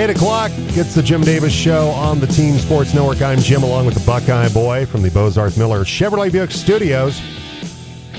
[0.00, 3.20] 8 o'clock, it's the Jim Davis Show on the Team Sports Network.
[3.20, 7.20] I'm Jim, along with the Buckeye Boy from the Bozarth Miller Chevrolet Buick Studios.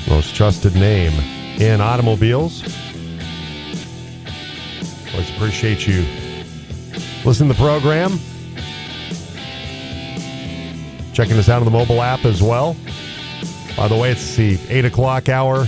[0.07, 1.11] Most trusted name
[1.59, 2.61] in automobiles.
[5.11, 6.05] Always appreciate you
[7.25, 8.19] listening to the program.
[11.13, 12.75] Checking us out on the mobile app as well.
[13.75, 15.67] By the way, it's the 8 o'clock hour,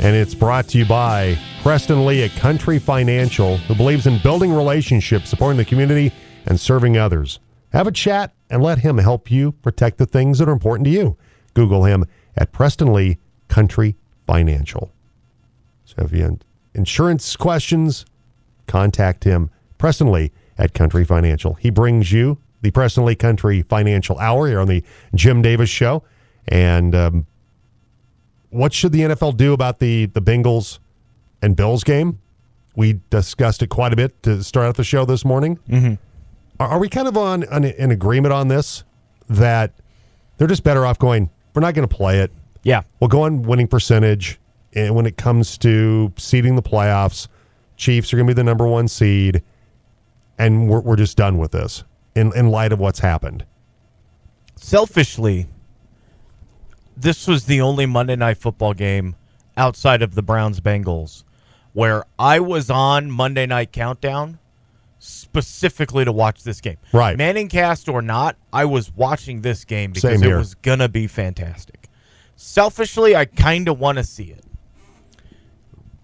[0.00, 4.52] and it's brought to you by Preston Lee at Country Financial, who believes in building
[4.52, 6.12] relationships, supporting the community,
[6.44, 7.40] and serving others.
[7.72, 10.90] Have a chat and let him help you protect the things that are important to
[10.90, 11.16] you.
[11.54, 12.04] Google him
[12.36, 13.16] at Preston Lee
[13.48, 13.96] Country
[14.26, 14.92] Financial.
[15.86, 16.40] So if you have
[16.74, 18.04] insurance questions,
[18.66, 21.54] contact him, Preston Lee at Country Financial.
[21.54, 24.84] He brings you the Preston Lee Country Financial Hour here on the
[25.14, 26.02] Jim Davis Show.
[26.46, 27.26] And um,
[28.50, 30.78] what should the NFL do about the the Bengals
[31.44, 32.18] and Bills game?
[32.74, 35.58] We discussed it quite a bit to start out the show this morning.
[35.68, 35.94] Mm-hmm.
[36.58, 38.82] Are, are we kind of on an, an agreement on this
[39.28, 39.74] that
[40.38, 41.30] they're just better off going?
[41.54, 42.32] We're not going to play it.
[42.64, 42.82] Yeah.
[42.98, 44.40] We'll go on winning percentage,
[44.72, 47.28] and when it comes to seeding the playoffs,
[47.76, 49.42] Chiefs are going to be the number one seed,
[50.38, 51.84] and we're we're just done with this
[52.14, 53.44] in in light of what's happened.
[54.56, 55.48] Selfishly,
[56.96, 59.16] this was the only Monday night football game
[59.56, 61.24] outside of the Browns Bengals
[61.74, 64.38] where I was on Monday night countdown
[64.98, 66.78] specifically to watch this game.
[66.92, 67.18] Right.
[67.18, 71.88] Manning cast or not, I was watching this game because it was gonna be fantastic.
[72.36, 74.44] Selfishly, I kind of want to see it.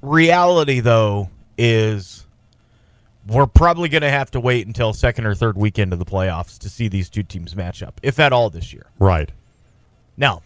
[0.03, 2.27] Reality though is
[3.27, 6.59] we're probably going to have to wait until second or third weekend of the playoffs
[6.59, 8.87] to see these two teams match up, if at all this year.
[8.99, 9.31] Right.
[10.17, 10.43] Now,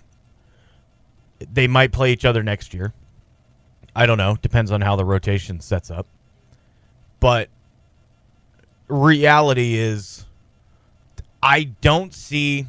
[1.52, 2.92] they might play each other next year.
[3.94, 4.36] I don't know.
[4.40, 6.06] Depends on how the rotation sets up.
[7.20, 7.48] But
[8.88, 10.26] reality is,
[11.42, 12.66] I don't see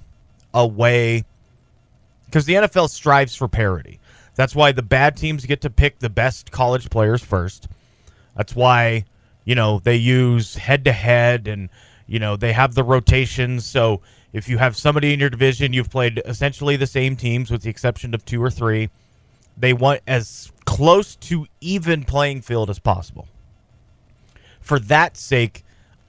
[0.53, 1.25] a way
[2.25, 4.00] because the NFL strives for parity.
[4.36, 7.68] That's why the bad teams get to pick the best college players first.
[8.36, 9.06] That's why,
[9.46, 11.69] you know, they use head to head and,
[12.06, 13.66] you know, they have the rotations.
[13.66, 14.02] So
[14.34, 17.69] if you have somebody in your division, you've played essentially the same teams with the
[17.69, 18.90] exception of two or three.
[19.58, 23.28] They want as close to even playing field as possible.
[24.60, 25.64] For that sake,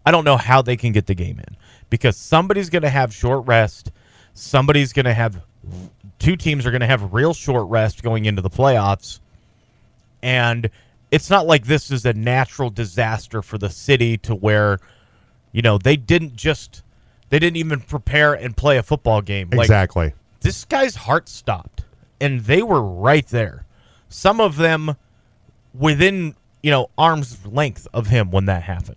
[0.05, 1.57] I don't know how they can get the game in
[1.91, 3.93] because somebody's going to have short rest.
[4.35, 5.43] Somebody's going to have
[6.19, 9.21] two teams are going to have real short rest going into the playoffs.
[10.23, 10.71] And
[11.11, 14.79] it's not like this is a natural disaster for the city to where,
[15.53, 16.83] you know, they didn't just,
[17.29, 19.51] they didn't even prepare and play a football game.
[19.51, 20.13] Like, Exactly.
[20.41, 21.85] this guy's heart stopped
[22.21, 23.67] and they were right there
[24.09, 24.97] some of them
[25.75, 28.97] within you know arm's length of him when that happened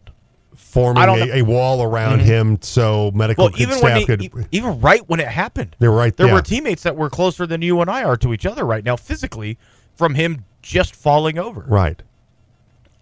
[0.55, 2.27] Forming a, a wall around mm-hmm.
[2.27, 4.47] him so medical well even when staff he, could.
[4.51, 6.33] even right when it happened they were right there yeah.
[6.33, 8.95] were teammates that were closer than you and i are to each other right now
[8.95, 9.57] physically
[9.95, 12.01] from him just falling over Right.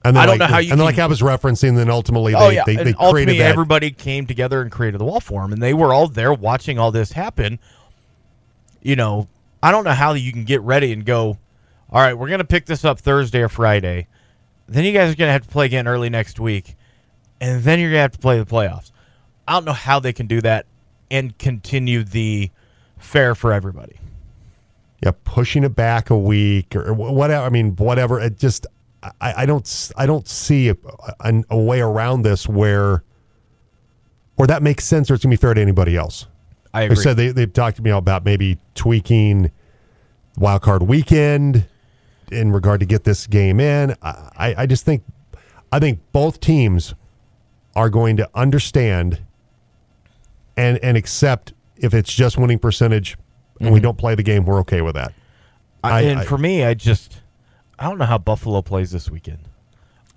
[0.05, 1.89] And then I don't like, know how you And then like I was referencing, then
[1.89, 5.19] ultimately oh, they, oh yeah they, they ultimately everybody came together and created the wall
[5.19, 7.59] for him and they were all there watching all this happen
[8.81, 9.28] you know
[9.62, 11.38] i don't know how you can get ready and go
[11.90, 14.07] all right we're going to pick this up thursday or friday
[14.68, 16.75] then you guys are going to have to play again early next week
[17.40, 18.91] and then you're going to have to play the playoffs
[19.47, 20.66] i don't know how they can do that
[21.09, 22.50] and continue the
[22.97, 23.97] fair for everybody
[25.03, 27.46] yeah, pushing it back a week or whatever.
[27.46, 28.19] I mean, whatever.
[28.19, 28.66] It just,
[29.03, 30.75] I, I don't, I don't see a,
[31.19, 33.03] a, a way around this where,
[34.35, 36.28] where that makes sense or it's gonna be fair to anybody else.
[36.73, 39.51] I They agree said they they've talked to me about maybe tweaking
[40.38, 41.67] wild card weekend
[42.31, 43.95] in regard to get this game in.
[44.01, 45.03] I, I just think,
[45.72, 46.93] I think both teams
[47.75, 49.22] are going to understand
[50.58, 53.17] and and accept if it's just winning percentage
[53.59, 53.84] and we mm-hmm.
[53.84, 55.14] don't play the game, we're okay with that.
[55.84, 57.22] I, I- and for me i just
[57.78, 59.40] i don't know how buffalo plays this weekend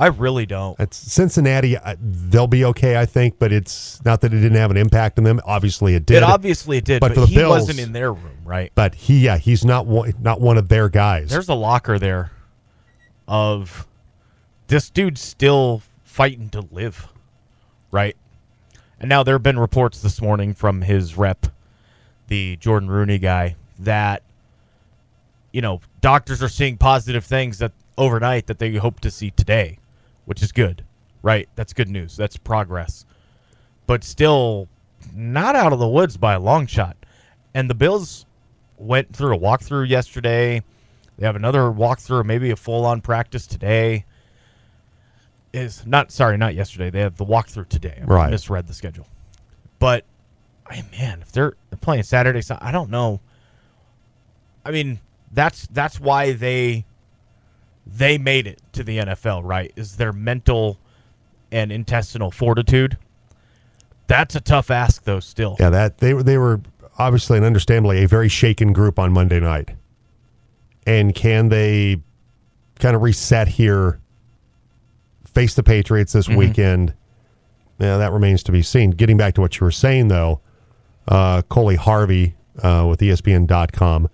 [0.00, 1.76] i really don't It's Cincinnati.
[1.76, 5.18] uh, They'll be okay, I think, but it's not that it didn't have an impact
[5.18, 5.40] on them.
[5.44, 6.16] Obviously, it did.
[6.16, 8.72] It obviously it did, But but, for the he Bills- wasn't in their room, right?
[8.74, 11.28] but he, yeah, he's not one, not one of their guys.
[11.30, 12.32] There's a locker there
[13.28, 13.86] of
[14.68, 17.08] this dude's still fighting to live,
[17.92, 18.16] right?
[18.98, 21.46] And now there have been reports this morning from his rep,
[22.28, 24.22] the Jordan Rooney guy, that
[25.52, 29.78] you know doctors are seeing positive things that overnight that they hope to see today,
[30.24, 30.84] which is good,
[31.22, 31.48] right?
[31.54, 32.16] That's good news.
[32.16, 33.04] That's progress,
[33.86, 34.68] but still
[35.14, 36.96] not out of the woods by a long shot.
[37.54, 38.26] And the Bills
[38.78, 40.62] went through a walkthrough yesterday.
[41.18, 44.04] They have another walkthrough, maybe a full on practice today.
[45.52, 46.90] is not sorry, not yesterday.
[46.90, 47.98] They have the walkthrough today.
[48.00, 48.30] I Right.
[48.30, 49.08] misread the schedule.
[49.80, 50.04] But
[50.64, 53.20] I man, if they're, they're playing Saturday, I don't know.
[54.64, 55.00] I mean,
[55.32, 56.84] that's that's why they
[57.92, 59.72] they made it to the NFL, right?
[59.76, 60.78] Is their mental
[61.52, 62.96] and intestinal fortitude.
[64.06, 65.20] That's a tough ask, though.
[65.20, 66.60] Still, Yeah, that they were they were
[66.98, 69.70] obviously and understandably a very shaken group on Monday night.
[70.86, 72.02] And can they
[72.78, 74.00] kind of reset here,
[75.26, 76.94] face the Patriots this weekend?
[77.78, 78.90] Yeah, that remains to be seen.
[78.90, 80.40] Getting back to what you were saying though,
[81.06, 84.08] uh, Coley Harvey uh, with ESPN.com,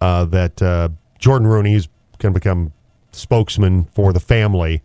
[0.00, 0.88] uh, that uh,
[1.18, 1.88] Jordan Rooney's
[2.18, 2.72] going to become
[3.18, 4.82] spokesman for the family,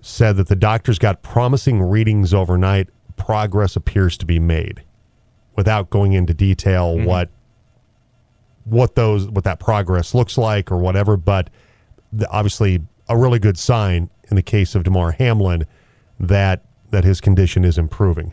[0.00, 2.88] said that the doctors got promising readings overnight.
[3.16, 4.82] Progress appears to be made,
[5.56, 7.06] without going into detail mm-hmm.
[7.06, 7.30] what
[8.64, 11.16] what those what that progress looks like or whatever.
[11.16, 11.50] But
[12.12, 15.66] the, obviously, a really good sign in the case of Damar Hamlin
[16.18, 18.32] that that his condition is improving,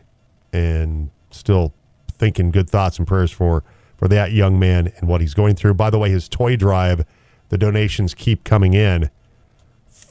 [0.53, 1.73] and still
[2.11, 3.63] thinking good thoughts and prayers for
[3.97, 5.75] for that young man and what he's going through.
[5.75, 7.05] By the way, his toy drive,
[7.49, 9.09] the donations keep coming in.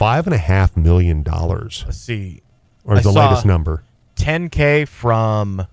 [0.00, 2.40] Five and a half million dollars, let's see.
[2.86, 3.84] or is I the saw- latest number.
[4.16, 5.66] 10k from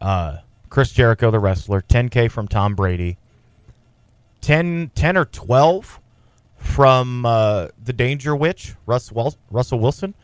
[0.00, 0.38] uh,
[0.70, 1.82] Chris Jericho, the wrestler.
[1.82, 3.18] 10k from Tom Brady.
[4.40, 6.00] 10, 10 or 12
[6.56, 10.14] from uh, the Danger Witch, Russ Wel- Russell Wilson.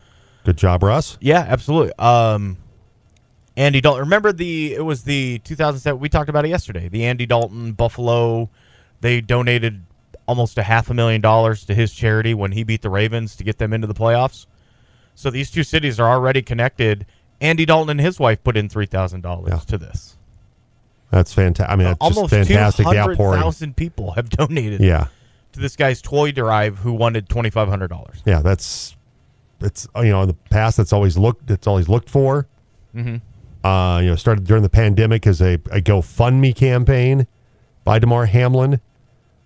[0.43, 1.19] Good job, Russ.
[1.21, 1.93] Yeah, absolutely.
[1.99, 2.57] Um,
[3.55, 3.99] Andy Dalton.
[4.01, 4.73] Remember the?
[4.73, 5.99] It was the 2007.
[6.01, 6.89] We talked about it yesterday.
[6.89, 8.49] The Andy Dalton Buffalo.
[9.01, 9.83] They donated
[10.25, 13.43] almost a half a million dollars to his charity when he beat the Ravens to
[13.43, 14.45] get them into the playoffs.
[15.15, 17.05] So these two cities are already connected.
[17.41, 19.21] Andy Dalton and his wife put in three thousand Yeah.
[19.35, 20.17] dollars to this.
[21.11, 21.71] That's fantastic.
[21.71, 22.85] I mean, that's Almost just fantastic.
[22.87, 23.41] two The outpouring.
[23.41, 25.07] thousand people have donated Yeah,
[25.51, 28.21] to this guy's toy drive who wanted twenty five hundred dollars.
[28.25, 28.41] yeah.
[28.41, 28.95] That's
[29.61, 32.47] it's you know in the past that's always looked it's always looked for.
[32.95, 33.17] Mm-hmm.
[33.67, 37.27] Uh, you know, started during the pandemic as a, a GoFundMe campaign
[37.85, 38.81] by Damar Hamlin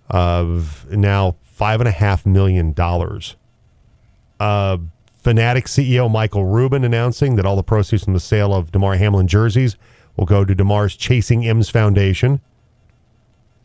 [0.09, 3.36] of now five and a half million dollars.
[4.39, 4.77] Uh,
[5.15, 9.27] Fanatic CEO Michael Rubin announcing that all the proceeds from the sale of Damar Hamlin
[9.27, 9.75] jerseys
[10.15, 12.39] will go to Damar's Chasing M's Foundation.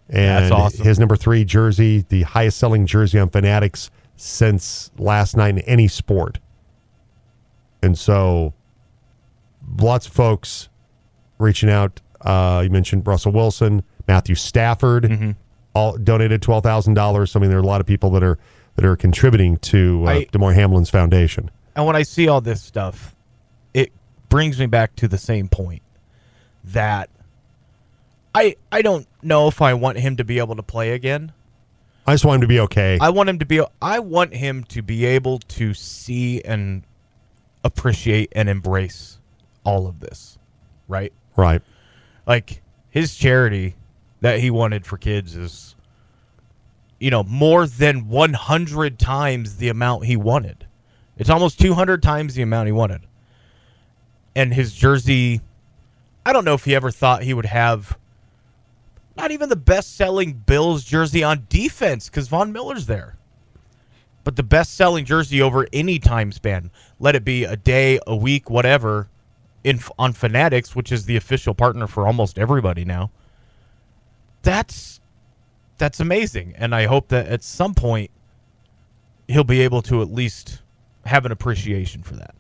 [0.09, 0.85] And That's awesome.
[0.85, 5.87] his number three jersey, the highest selling jersey on Fanatics since last night in any
[5.89, 6.39] sport.
[7.83, 8.55] And so
[9.79, 10.69] lots of folks
[11.39, 12.00] reaching out.
[12.21, 15.31] Uh, you mentioned Russell Wilson, Matthew Stafford, Mm-hmm.
[15.75, 17.37] All donated twelve thousand dollars.
[17.37, 18.39] I mean, there are a lot of people that are
[18.77, 21.51] that are contributing to uh, I- Damar Hamlin's foundation.
[21.75, 23.17] And when I see all this stuff,
[23.73, 23.93] it
[24.29, 25.83] brings me back to the same point
[26.65, 27.09] that
[28.35, 31.33] I I don't know if I want him to be able to play again.
[32.07, 32.99] I just want him to be okay.
[33.01, 36.83] I want him to be I want him to be able to see and
[37.65, 39.19] appreciate and embrace
[39.65, 40.39] all of this.
[40.89, 41.13] Right?
[41.37, 41.63] right.
[42.27, 43.77] Like his charity
[44.23, 45.75] that he wanted for kids is
[46.99, 50.67] you know more than 100 times the amount he wanted.
[51.19, 53.03] It's almost 200 times the amount he wanted.
[54.35, 55.43] And his jersey
[56.25, 57.99] I don't know if he ever thought he would have
[59.17, 63.17] not even the best-selling Bills jersey on defense cuz Von Miller's there.
[64.25, 66.70] But the best-selling jersey over any time span,
[67.01, 69.08] let it be a day, a week, whatever,
[69.65, 73.11] in on Fanatics, which is the official partner for almost everybody now.
[74.43, 75.01] That's
[75.79, 78.11] that's amazing, and I hope that at some point
[79.29, 80.63] he'll be able to at least
[81.05, 82.34] have an appreciation for that.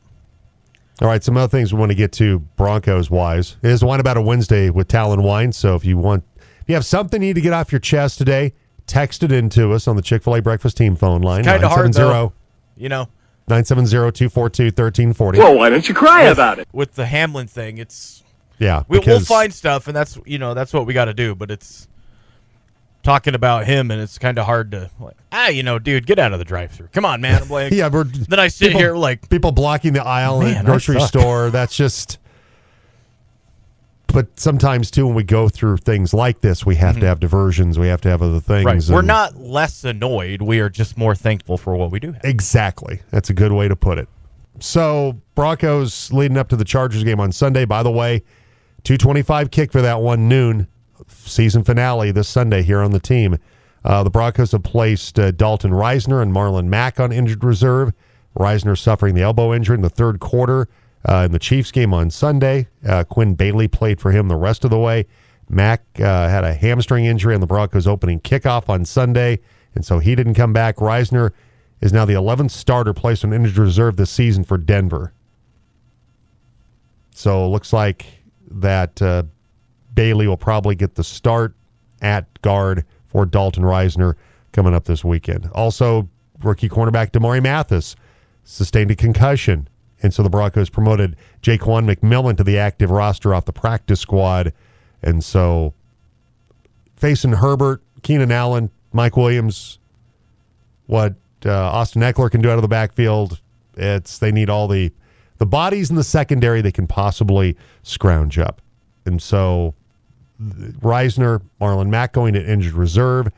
[1.00, 1.22] All right.
[1.22, 4.70] Some other things we want to get to Broncos wise is wine about a Wednesday
[4.70, 5.52] with Talon Wine.
[5.52, 8.18] So if you want, if you have something you need to get off your chest
[8.18, 8.52] today,
[8.86, 11.44] text it into us on the Chick Fil A Breakfast Team phone line.
[11.44, 12.32] Kind of hard 970 though,
[12.76, 13.08] you know,
[13.48, 15.38] 970-242-1340.
[15.38, 16.68] Well, why don't you cry about it?
[16.72, 17.78] with the Hamlin thing.
[17.78, 18.22] It's
[18.58, 21.34] yeah, we, we'll find stuff, and that's you know that's what we got to do.
[21.34, 21.88] But it's
[23.02, 26.18] talking about him, and it's kind of hard to like, ah, you know, dude, get
[26.18, 26.88] out of the drive-through.
[26.88, 27.42] Come on, man.
[27.42, 30.52] I'm like, Yeah, we're Then I sit people- here like, people blocking the aisle in
[30.52, 31.50] Man, I grocery store.
[31.50, 32.18] That's just.
[34.08, 37.78] But sometimes too, when we go through things like this, we have to have diversions.
[37.78, 38.66] We have to have other things.
[38.66, 38.92] Mm-hmm.
[38.92, 38.96] right?
[38.96, 40.42] We're not less annoyed.
[40.42, 42.22] We are just more thankful for what we do have.
[42.22, 43.00] Exactly.
[43.10, 44.10] That's a good way to put it.
[44.60, 47.64] So Broncos leading up to the Chargers game on Sunday.
[47.64, 48.22] By the way,
[48.84, 50.66] two twenty five kick for that one noon
[51.08, 53.38] season finale this Sunday here on the team.
[53.84, 57.92] Uh, the Broncos have placed uh, Dalton Risner and Marlon Mack on injured reserve.
[58.36, 60.68] Risner suffering the elbow injury in the third quarter
[61.08, 62.68] uh, in the Chiefs game on Sunday.
[62.86, 65.06] Uh, Quinn Bailey played for him the rest of the way.
[65.48, 69.40] Mack uh, had a hamstring injury on the Broncos opening kickoff on Sunday,
[69.74, 70.76] and so he didn't come back.
[70.76, 71.32] Risner
[71.80, 75.12] is now the 11th starter placed on injured reserve this season for Denver.
[77.14, 78.06] So it looks like
[78.50, 79.24] that uh,
[79.94, 81.54] Bailey will probably get the start
[82.00, 84.14] at guard for Dalton Risner
[84.52, 85.48] coming up this weekend.
[85.54, 86.08] Also,
[86.42, 87.96] rookie cornerback Damarri Mathis
[88.44, 89.68] sustained a concussion.
[90.02, 94.52] And so the Broncos promoted Ja'Quan McMillian to the active roster off the practice squad.
[95.02, 95.74] And so
[96.96, 99.78] facing Herbert, Keenan Allen, Mike Williams,
[100.86, 101.14] what
[101.46, 103.40] uh, Austin Ekeler can do out of the backfield,
[103.76, 104.92] it's they need all the
[105.38, 108.60] the bodies in the secondary they can possibly scrounge up.
[109.04, 109.74] And so
[110.42, 113.28] Risner, Marlon Mack going to injured reserve.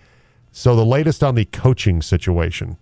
[0.53, 2.77] So the latest on the coaching situation.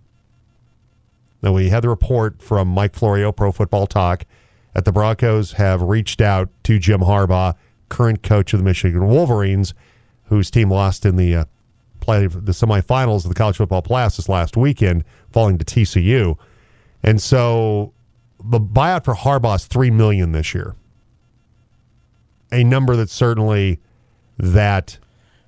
[1.41, 4.25] Now, we had the report from Mike Florio, Pro Football Talk,
[4.73, 7.55] that the Broncos have reached out to Jim Harbaugh,
[7.89, 9.73] current coach of the Michigan Wolverines,
[10.25, 11.45] whose team lost in the uh,
[11.99, 16.37] play the semifinals of the college football playoffs this last weekend, falling to TCU.
[17.01, 17.93] And so
[18.43, 20.75] the buyout for Harbaugh is three million this year.
[22.51, 23.79] A number that certainly
[24.37, 24.97] that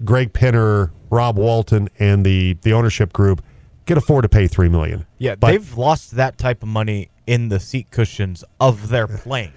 [0.04, 3.44] Greg Penner, Rob Walton, and the the ownership group
[3.86, 5.06] can afford to pay three million.
[5.18, 9.54] Yeah, but, they've lost that type of money in the seat cushions of their plane.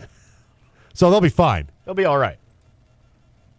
[0.94, 1.68] so they'll be fine.
[1.84, 2.38] They'll be all right.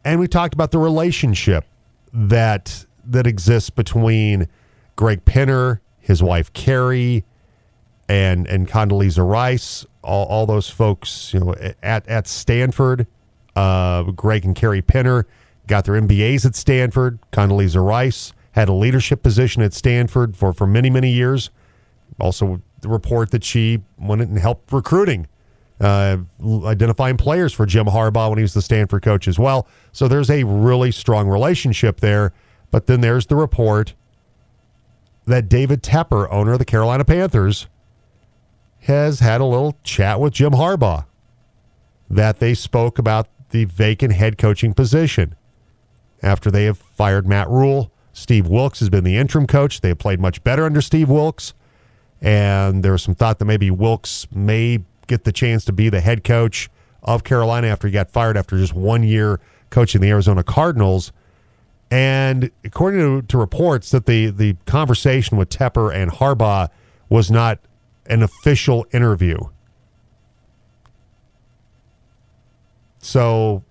[0.05, 1.65] And we talked about the relationship
[2.13, 4.47] that that exists between
[4.95, 7.25] Greg Penner, his wife Carrie,
[8.07, 13.07] and and Condoleezza Rice, all, all those folks, you know, at at Stanford.
[13.55, 15.25] Uh, Greg and Carrie Penner
[15.69, 17.19] got their MBAs at Stanford.
[17.31, 21.49] Condoleezza Rice had a leadership position at Stanford for, for many, many years.
[22.19, 25.27] Also, the report that she went and helped recruiting,
[25.79, 26.17] uh,
[26.65, 29.67] identifying players for Jim Harbaugh when he was the Stanford coach as well.
[29.93, 32.33] So there's a really strong relationship there.
[32.71, 33.93] But then there's the report
[35.25, 37.67] that David Tepper, owner of the Carolina Panthers,
[38.81, 41.05] has had a little chat with Jim Harbaugh.
[42.09, 45.35] That they spoke about the vacant head coaching position
[46.21, 47.91] after they have fired Matt Rhule.
[48.13, 49.81] Steve Wilks has been the interim coach.
[49.81, 51.53] They have played much better under Steve Wilks.
[52.21, 56.01] And there was some thought that maybe Wilks may get the chance to be the
[56.01, 56.69] head coach
[57.01, 61.11] of Carolina after he got fired after just one year coaching the Arizona Cardinals.
[61.91, 66.69] And according to, to reports, that the, the conversation with Tepper and Harbaugh
[67.07, 67.59] was not
[68.05, 69.37] an official interview.
[72.99, 73.63] So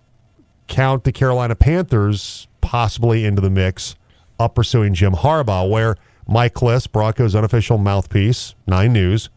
[0.69, 3.97] count the Carolina Panthers possibly into the mix
[4.39, 5.97] up pursuing Jim Harbaugh, where
[6.27, 9.31] Mike Klis, Broncos unofficial mouthpiece, Nine News,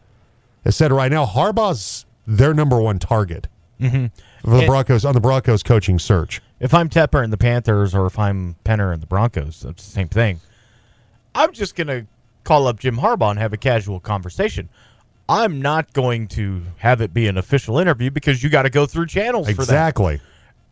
[0.64, 3.48] has said right now Harbaugh's their number one target
[3.80, 4.06] mm-hmm.
[4.44, 6.40] for the and Broncos on the Broncos coaching search.
[6.60, 9.90] If I'm Tepper and the Panthers, or if I'm Penner and the Broncos, that's the
[9.90, 10.40] same thing.
[11.34, 12.06] I'm just gonna
[12.44, 14.68] call up Jim Harbaugh and have a casual conversation.
[15.28, 18.86] I'm not going to have it be an official interview because you got to go
[18.86, 20.20] through channels exactly.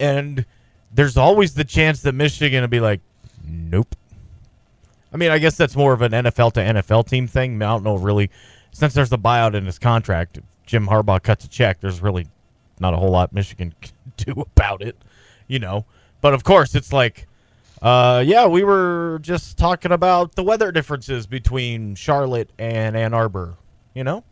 [0.00, 0.44] And
[0.92, 3.00] there's always the chance that Michigan will be like,
[3.46, 3.94] nope.
[5.12, 7.62] I mean, I guess that's more of an NFL to NFL team thing.
[7.62, 8.30] I don't know really.
[8.72, 11.80] Since there's a buyout in his contract, Jim Harbaugh cuts a check.
[11.80, 12.26] There's really
[12.78, 14.96] not a whole lot Michigan can do about it,
[15.46, 15.84] you know.
[16.20, 17.26] But of course, it's like,
[17.82, 23.56] uh, yeah, we were just talking about the weather differences between Charlotte and Ann Arbor,
[23.94, 24.22] you know.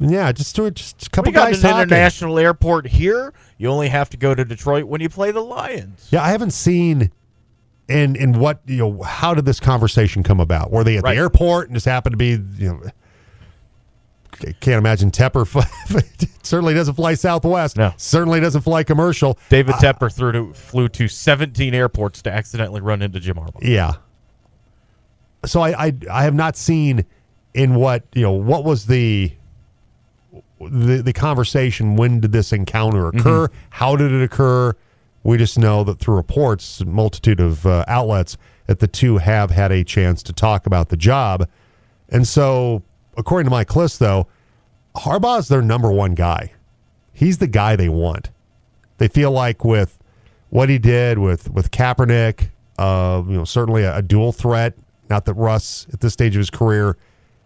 [0.00, 0.74] Yeah, just do it.
[0.74, 1.82] Just a couple we got guys an talking.
[1.82, 3.34] international airport here.
[3.58, 6.08] You only have to go to Detroit when you play the Lions.
[6.10, 7.12] Yeah, I haven't seen.
[7.88, 9.02] And and what you know?
[9.02, 10.70] How did this conversation come about?
[10.70, 11.14] Were they at right.
[11.14, 12.82] the airport and just happened to be you know?
[14.60, 15.44] Can't imagine Tepper
[16.42, 17.76] certainly doesn't fly Southwest.
[17.76, 19.38] No, certainly doesn't fly commercial.
[19.50, 23.58] David uh, Tepper threw to, flew to 17 airports to accidentally run into Jim Harbaugh.
[23.60, 23.94] Yeah.
[25.44, 27.04] So I, I I have not seen
[27.54, 29.32] in what you know what was the
[30.60, 33.46] the, the conversation when did this encounter occur?
[33.46, 33.66] Mm-hmm.
[33.70, 34.74] How did it occur?
[35.22, 38.36] We just know that through reports, multitude of uh, outlets,
[38.66, 41.48] that the two have had a chance to talk about the job.
[42.08, 42.82] And so,
[43.16, 44.28] according to Mike Klis, though,
[44.96, 46.52] Harbaugh's their number one guy.
[47.12, 48.30] He's the guy they want.
[48.98, 49.98] They feel like with
[50.50, 54.74] what he did with with Kaepernick, uh, you know, certainly a, a dual threat.
[55.08, 56.96] Not that Russ at this stage of his career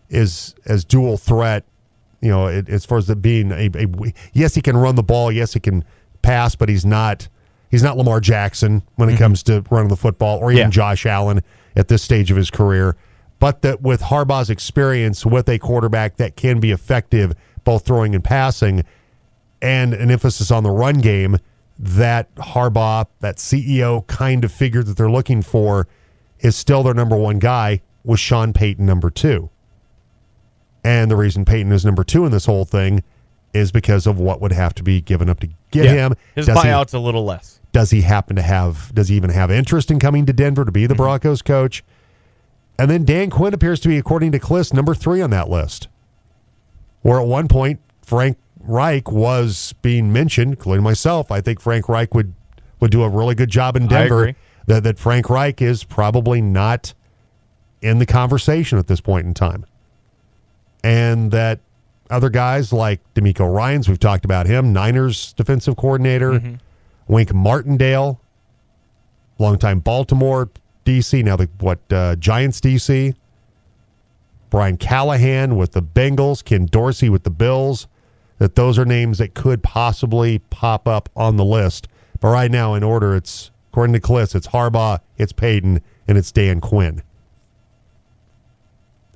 [0.08, 1.64] is as dual threat
[2.24, 5.02] you know, it, as far as it being a, a, yes, he can run the
[5.02, 5.84] ball, yes, he can
[6.22, 7.28] pass, but he's not
[7.70, 9.22] he's not Lamar Jackson when it mm-hmm.
[9.22, 10.70] comes to running the football, or even yeah.
[10.70, 11.42] Josh Allen
[11.76, 12.96] at this stage of his career.
[13.38, 18.24] But that with Harbaugh's experience with a quarterback that can be effective both throwing and
[18.24, 18.84] passing,
[19.60, 21.38] and an emphasis on the run game,
[21.78, 25.88] that Harbaugh, that CEO kind of figure that they're looking for,
[26.40, 29.50] is still their number one guy with Sean Payton number two.
[30.84, 33.02] And the reason Peyton is number two in this whole thing
[33.54, 36.14] is because of what would have to be given up to get him.
[36.34, 37.60] His Does he- buyout's a little less.
[37.72, 40.70] does he happen to have does he even have interest in coming to denver to
[40.70, 41.02] be the mm-hmm.
[41.02, 41.82] broncos coach
[42.78, 45.88] and then dan quinn appears to be according to Klis number three on that list
[47.02, 52.14] where at one point frank reich was being mentioned including myself i think frank reich
[52.14, 52.32] would
[52.78, 54.34] would do a really good job in denver agree.
[54.66, 56.94] that, that frank reich is probably not
[57.82, 59.66] in the conversation at this point in time
[60.84, 61.60] and that
[62.10, 66.58] other guys like DeMeco Ryans, we've talked about him, Niners defensive coordinator,
[67.08, 68.20] Wink Martindale,
[69.38, 70.50] longtime Baltimore
[70.84, 73.14] DC, now the what uh, Giants DC,
[74.50, 77.88] Brian Callahan with the Bengals, Ken Dorsey with the Bills.
[78.38, 81.88] That those are names that could possibly pop up on the list.
[82.20, 86.30] But right now, in order, it's according to Klis, it's Harbaugh, it's Payton, and it's
[86.30, 87.02] Dan Quinn.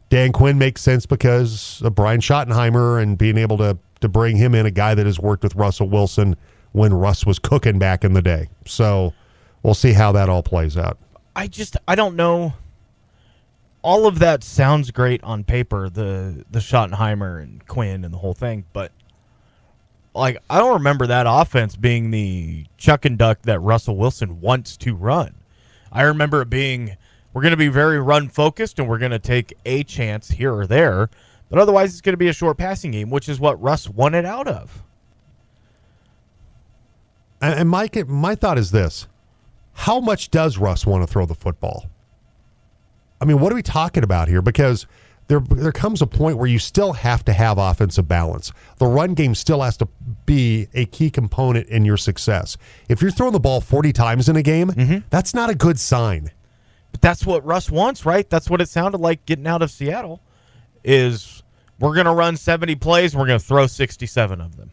[0.09, 4.55] Dan Quinn makes sense because of Brian Schottenheimer and being able to to bring him
[4.55, 6.37] in, a guy that has worked with Russell Wilson
[6.73, 8.49] when Russ was cooking back in the day.
[8.65, 9.13] So
[9.63, 10.99] we'll see how that all plays out.
[11.35, 12.55] I just I don't know.
[13.83, 18.35] All of that sounds great on paper, the the Schottenheimer and Quinn and the whole
[18.35, 18.93] thing, but
[20.15, 24.77] like I don't remember that offense being the chuck and duck that Russell Wilson wants
[24.79, 25.35] to run.
[25.93, 26.97] I remember it being
[27.39, 30.53] we're going to be very run focused and we're going to take a chance here
[30.53, 31.09] or there,
[31.49, 34.25] but otherwise it's going to be a short passing game, which is what Russ wanted
[34.25, 34.83] out of.
[37.41, 39.07] And, and my my thought is this:
[39.73, 41.87] How much does Russ want to throw the football?
[43.21, 44.43] I mean, what are we talking about here?
[44.43, 44.89] Because
[45.29, 48.51] there there comes a point where you still have to have offensive balance.
[48.79, 49.87] The run game still has to
[50.27, 52.57] be a key component in your success.
[52.89, 55.07] If you're throwing the ball 40 times in a game, mm-hmm.
[55.09, 56.33] that's not a good sign.
[56.99, 58.29] But that's what Russ wants, right?
[58.29, 60.21] That's what it sounded like getting out of Seattle.
[60.83, 61.45] Is
[61.79, 64.73] we're going to run 70 plays, and we're going to throw 67 of them.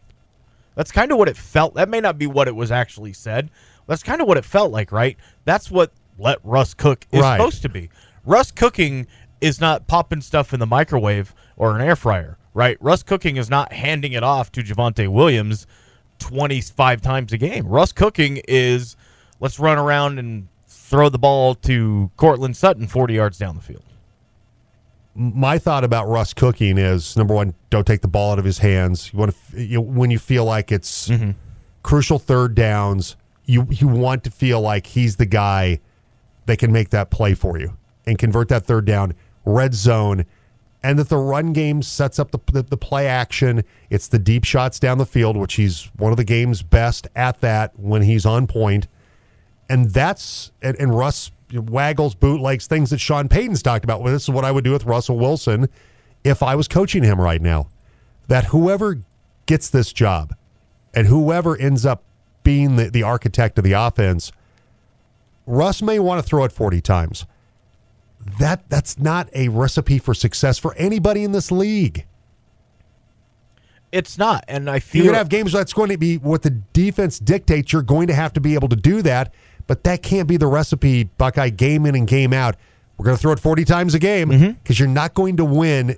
[0.74, 1.74] That's kind of what it felt.
[1.74, 3.48] That may not be what it was actually said.
[3.86, 5.16] That's kind of what it felt like, right?
[5.44, 7.36] That's what let Russ cook is Right.
[7.36, 7.90] supposed to be.
[8.24, 9.06] Russ cooking
[9.40, 12.76] is not popping stuff in the microwave or an air fryer, right?
[12.80, 15.64] Russ cooking is not handing it off to Javonte Williams
[16.18, 17.68] 25 times a game.
[17.68, 18.96] Russ cooking is
[19.38, 20.48] let's run around and
[20.86, 23.82] throw the ball to Courtland Sutton 40 yards down the field.
[25.16, 28.58] my thought about Russ cooking is number one, don't take the ball out of his
[28.58, 29.12] hands.
[29.12, 31.32] You want to you, when you feel like it's mm-hmm.
[31.82, 35.80] crucial third downs, you you want to feel like he's the guy
[36.46, 40.24] that can make that play for you and convert that third down, red zone,
[40.84, 43.64] and that the run game sets up the, the, the play action.
[43.90, 47.40] It's the deep shots down the field, which he's one of the game's best at
[47.40, 48.86] that when he's on point
[49.68, 54.02] and that's and, and Russ waggles bootlegs things that Sean Payton's talked about.
[54.02, 55.68] Well, this is what I would do with Russell Wilson
[56.24, 57.68] if I was coaching him right now.
[58.28, 59.00] That whoever
[59.46, 60.34] gets this job
[60.92, 62.02] and whoever ends up
[62.42, 64.32] being the, the architect of the offense,
[65.46, 67.26] Russ may want to throw it 40 times.
[68.40, 72.06] That that's not a recipe for success for anybody in this league.
[73.92, 76.50] It's not, and I feel You're to have games that's going to be what the
[76.50, 77.72] defense dictates.
[77.72, 79.32] You're going to have to be able to do that,
[79.66, 82.56] but that can't be the recipe, Buckeye, game in and game out.
[82.96, 84.50] We're going to throw it 40 times a game mm-hmm.
[84.52, 85.96] because you're not going to win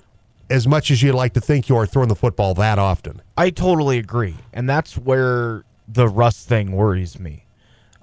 [0.51, 3.23] as much as you'd like to think you are throwing the football that often.
[3.37, 4.37] I totally agree.
[4.53, 7.45] And that's where the Russ thing worries me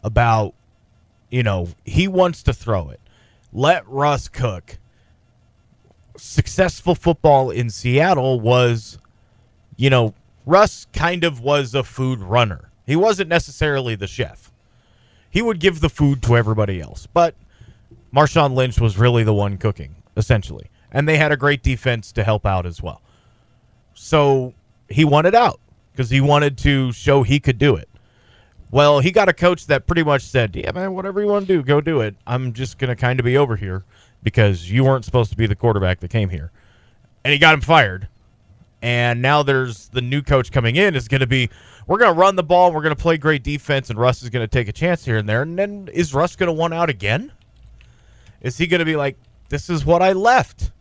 [0.03, 0.53] about,
[1.29, 3.01] you know, he wants to throw it.
[3.51, 4.77] Let Russ cook.
[6.17, 8.97] Successful football in Seattle was,
[9.75, 10.13] you know,
[10.45, 12.69] Russ kind of was a food runner.
[12.85, 14.51] He wasn't necessarily the chef.
[15.35, 17.09] He would give the food to everybody else.
[17.13, 17.35] But
[18.15, 20.71] Marshawn Lynch was really the one cooking, essentially.
[20.93, 23.01] And they had a great defense to help out as well.
[23.95, 24.53] So
[24.87, 25.59] he wanted out
[25.91, 27.89] because he wanted to show he could do it.
[28.71, 31.53] Well, he got a coach that pretty much said, "Yeah, man, whatever you want to
[31.53, 32.15] do, go do it.
[32.25, 33.83] I'm just going to kind of be over here
[34.23, 36.49] because you weren't supposed to be the quarterback that came here."
[37.25, 38.07] And he got him fired.
[38.85, 41.49] And now there's the new coach coming in is going to be
[41.87, 44.29] we're going to run the ball, we're going to play great defense and Russ is
[44.29, 45.41] going to take a chance here and there.
[45.41, 47.31] And then is Russ going to want out again?
[48.41, 49.17] Is he going to be like,
[49.49, 50.71] "This is what I left?"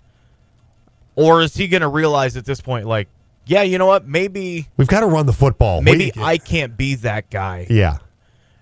[1.16, 3.08] Or is he going to realize at this point like,
[3.46, 4.06] "Yeah, you know what?
[4.06, 5.80] Maybe We've got to run the football.
[5.80, 7.98] maybe We- I can't be that guy." yeah.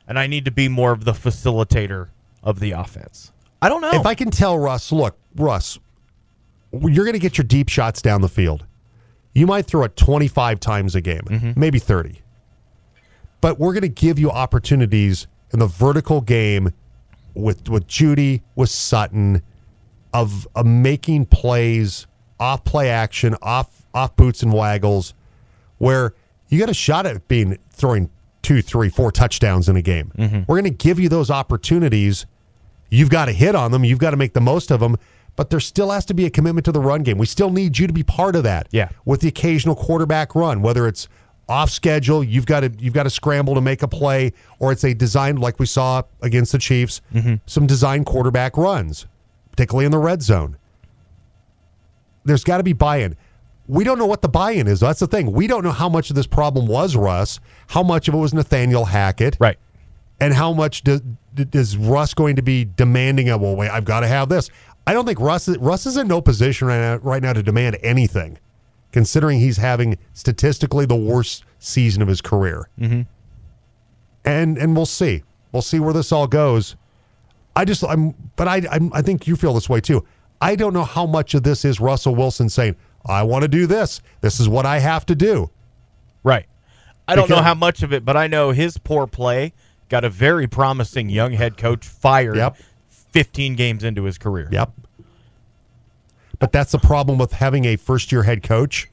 [0.07, 2.11] and I need to be more of the facilitator
[2.44, 3.33] of the offense.
[3.61, 3.90] I don't know.
[3.90, 5.81] If I can tell Russ, look, Russ,
[6.72, 8.66] you're going to get your deep shots down the field.
[9.35, 11.53] You might throw it 25 times a game, mm-hmm.
[11.59, 12.21] maybe 30.
[13.40, 16.73] But we're going to give you opportunities in the vertical game
[17.35, 19.42] with with Jeudy, with Sutton,
[20.12, 22.07] of, of making plays
[22.38, 25.14] off play action, off off boots and waggles,
[25.79, 26.14] where
[26.49, 28.11] you got a shot at being throwing
[28.42, 30.12] two, three, four touchdowns in a game.
[30.16, 30.40] Mm-hmm.
[30.47, 32.27] We're going to give you those opportunities.
[32.90, 33.85] You've got to hit on them.
[33.85, 34.97] You've got to make the most of them.
[35.35, 37.16] But there still has to be a commitment to the run game.
[37.16, 38.68] We still need you to be part of that.
[38.71, 38.90] Yeah.
[39.05, 41.09] With the occasional quarterback run, whether it's
[41.49, 44.85] off schedule, you've got to you've got to scramble to make a play, or it's
[44.85, 47.37] a designed like we saw against the Chiefs, mm-hmm.
[47.47, 49.07] some designed quarterback runs,
[49.51, 50.57] particularly in the red zone.
[52.25, 53.16] There's got to be buy-in.
[53.66, 54.81] We don't know what the buy-in is.
[54.81, 55.33] That's the thing.
[55.33, 58.33] We don't know how much of this problem was Russ, how much of it was
[58.35, 59.59] Nathaniel Hackett, Right.
[60.21, 61.01] and how much does
[61.37, 63.40] is Russ going to be demanding of?
[63.40, 64.51] Well, wait, I've got to have this.
[64.87, 67.79] I don't think Russ Russ is in no position right now, right now to demand
[67.83, 68.38] anything,
[68.90, 72.68] considering he's having statistically the worst season of his career.
[72.81, 73.03] Mm-hmm.
[74.25, 75.23] And and we'll see.
[75.53, 76.77] We'll see where this all goes.
[77.55, 80.05] I just I'm, but I I'm, I think you feel this way too.
[80.40, 83.66] I don't know how much of this is Russell Wilson saying, "I want to do
[83.66, 84.01] this.
[84.21, 85.51] This is what I have to do."
[86.25, 86.47] Right.
[87.07, 89.53] I don't know how much of it, but I know his poor play
[89.88, 92.57] got a very promising young head coach fired Yep.
[93.12, 94.48] 15 games into his career.
[94.51, 94.72] Yep.
[96.38, 98.88] But that's the problem with having a first year head coach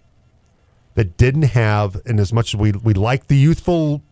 [0.94, 4.04] that didn't have, and as much as we we like the youthful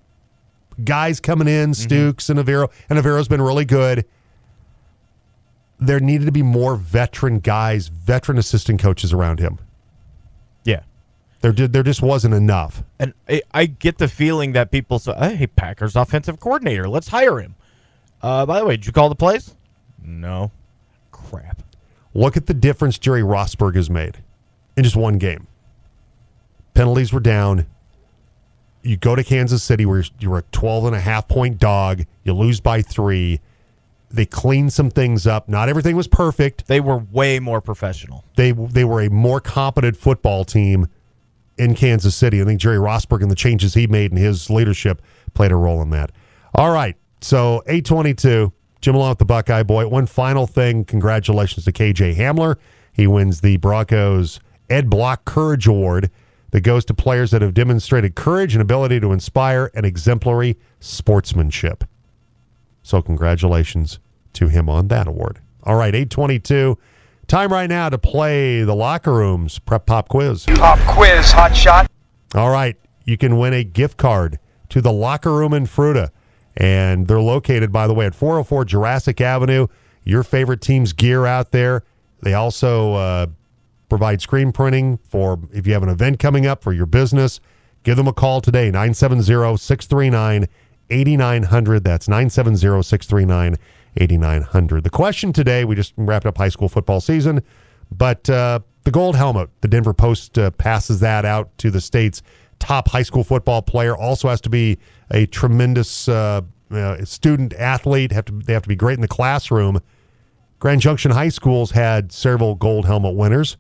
[0.84, 4.06] guys coming in, Stukes and Evero, and Evero's been really good.
[5.80, 9.60] There needed to be more veteran guys, veteran assistant coaches around him.
[10.64, 10.84] Yeah.
[11.42, 12.84] There did there just wasn't enough.
[12.98, 17.40] And I, I get the feeling that people say, hey, Packers offensive coordinator, let's hire
[17.40, 17.56] him.
[18.22, 19.54] Uh, by the way, did you call the plays?
[20.08, 20.52] No.
[21.12, 21.62] Crap.
[22.14, 24.24] Look at the difference Jerry Rosburg has made
[24.76, 25.48] in just one game.
[26.74, 27.68] Penalties were down.
[28.82, 32.04] You go to Kansas City where you're a 12 and a half point dog.
[32.24, 33.42] You lose by three.
[34.10, 35.50] They cleaned some things up.
[35.50, 36.68] Not everything was perfect.
[36.68, 38.24] They were way more professional.
[38.38, 40.88] They they were a more competent football team
[41.58, 42.42] in Kansas City.
[42.42, 45.02] I think Jerry Rosburg and the changes he made in his leadership
[45.34, 46.12] played a role in that.
[46.56, 46.96] All right.
[47.20, 48.54] So 822,
[48.88, 49.86] Jim along with the Buckeye Boy.
[49.86, 50.86] One final thing.
[50.86, 52.56] Congratulations to KJ Hamler.
[52.94, 56.10] He wins the Broncos Ed Block Courage Award
[56.52, 61.84] that goes to players that have demonstrated courage and ability to inspire and exemplary sportsmanship.
[62.82, 64.00] So congratulations
[64.32, 65.42] to him on that award.
[65.64, 66.78] All right, 822.
[67.28, 70.46] Time right now to play the locker rooms prep pop quiz.
[70.46, 71.92] Pop quiz, hot shot.
[72.36, 76.12] All right, you can win a gift card to the locker room in Fruita.
[76.58, 79.68] And they're located, by the way, at 404 Jurassic Avenue.
[80.04, 81.84] Your favorite team's gear out there.
[82.24, 83.28] They also uh,
[83.90, 87.40] provide screen printing for if you have an event coming up for your business.
[87.84, 90.48] Give them a call today, 970 639
[90.90, 91.84] 8900.
[91.84, 93.56] That's 970 639
[93.98, 94.84] 8900.
[94.84, 97.44] The question today, we just wrapped up high school football season,
[97.92, 102.22] but uh, the gold helmet, the Denver Post uh, passes that out to the state's
[102.60, 103.96] top high school football player.
[103.96, 104.78] Also has to be
[105.12, 106.42] a tremendous uh,
[106.72, 108.12] uh, student athlete.
[108.12, 109.82] Have to they have to be great in the classroom.
[110.60, 113.58] Grand Junction High Schools had several gold helmet winners.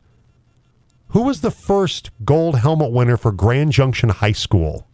[1.10, 4.88] Who was the first gold helmet winner for Grand Junction High School?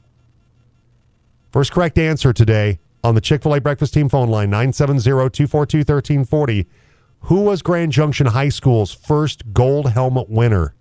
[1.51, 5.77] First correct answer today on the Chick fil A breakfast team phone line 970 242
[5.79, 6.67] 1340.
[7.27, 10.75] Who was Grand Junction High School's first gold helmet winner?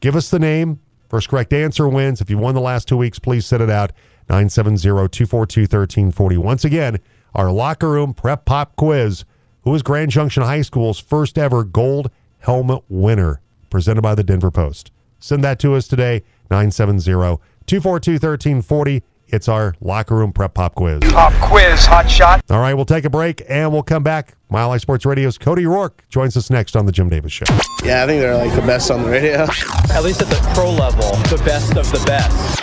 [0.00, 0.80] Give us the name.
[1.12, 2.22] First correct answer wins.
[2.22, 3.92] If you won the last two weeks, please send it out
[4.30, 6.38] 970 242 1340.
[6.38, 7.00] Once again,
[7.34, 9.26] our locker room prep pop quiz.
[9.64, 13.42] Who is Grand Junction High School's first ever gold helmet winner?
[13.68, 14.90] Presented by the Denver Post.
[15.18, 19.02] Send that to us today 970 242 1340.
[19.32, 21.00] It's our locker room prep pop quiz.
[21.10, 22.42] Pop quiz, hot shot.
[22.50, 24.34] All right, we'll take a break and we'll come back.
[24.50, 27.46] Mile High Sports Radio's Cody Roark joins us next on the Jim Davis Show.
[27.82, 29.38] Yeah, I think they're like the best on the radio.
[29.90, 32.58] at least at the pro level, the best of the best.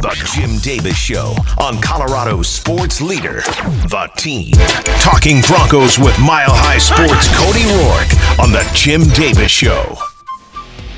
[0.00, 3.40] The Jim Davis Show on Colorado's sports leader,
[3.90, 4.52] The Team.
[5.00, 9.96] Talking Broncos with Mile High Sports Cody Roark on The Jim Davis Show.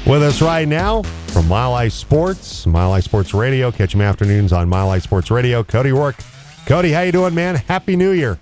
[0.07, 3.71] With us right now from Mile High Sports, Mile High Sports Radio.
[3.71, 5.63] Catch him afternoons on Mile High Sports Radio.
[5.63, 6.19] Cody Roark.
[6.67, 7.57] Cody, how you doing, man?
[7.57, 8.39] Happy New Year.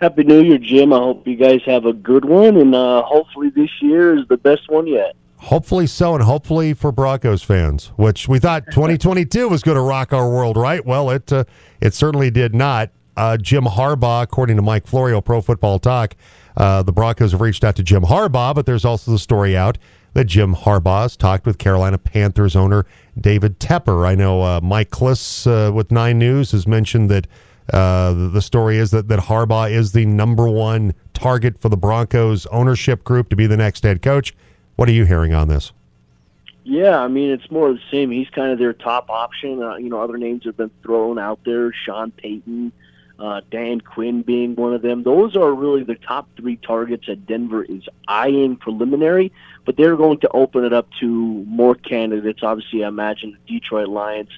[0.00, 0.94] Happy New Year, Jim.
[0.94, 4.38] I hope you guys have a good one, and uh, hopefully this year is the
[4.38, 5.14] best one yet.
[5.36, 10.14] Hopefully so, and hopefully for Broncos fans, which we thought 2022 was going to rock
[10.14, 10.84] our world, right?
[10.84, 11.44] Well, it uh,
[11.82, 12.90] it certainly did not.
[13.18, 16.16] Uh, Jim Harbaugh, according to Mike Florio, Pro Football Talk,
[16.56, 19.76] uh, the Broncos have reached out to Jim Harbaugh, but there's also the story out
[20.14, 22.86] that Jim Harbaugh has talked with Carolina Panthers owner
[23.20, 24.06] David Tepper.
[24.06, 27.26] I know uh, Mike Klis uh, with Nine News has mentioned that
[27.72, 31.76] uh, the- the story is that, that Harbaugh is the number one target for the
[31.76, 34.34] Broncos ownership group to be the next head coach.
[34.76, 35.72] What are you hearing on this?
[36.64, 38.10] Yeah, I mean it's more of the same.
[38.10, 39.62] He's kind of their top option.
[39.62, 42.72] Uh, you know, other names have been thrown out there: Sean Payton,
[43.20, 45.02] uh, Dan Quinn being one of them.
[45.02, 49.30] Those are really the top three targets that Denver is eyeing preliminary.
[49.66, 52.40] But they're going to open it up to more candidates.
[52.42, 54.30] Obviously, I imagine the Detroit Lions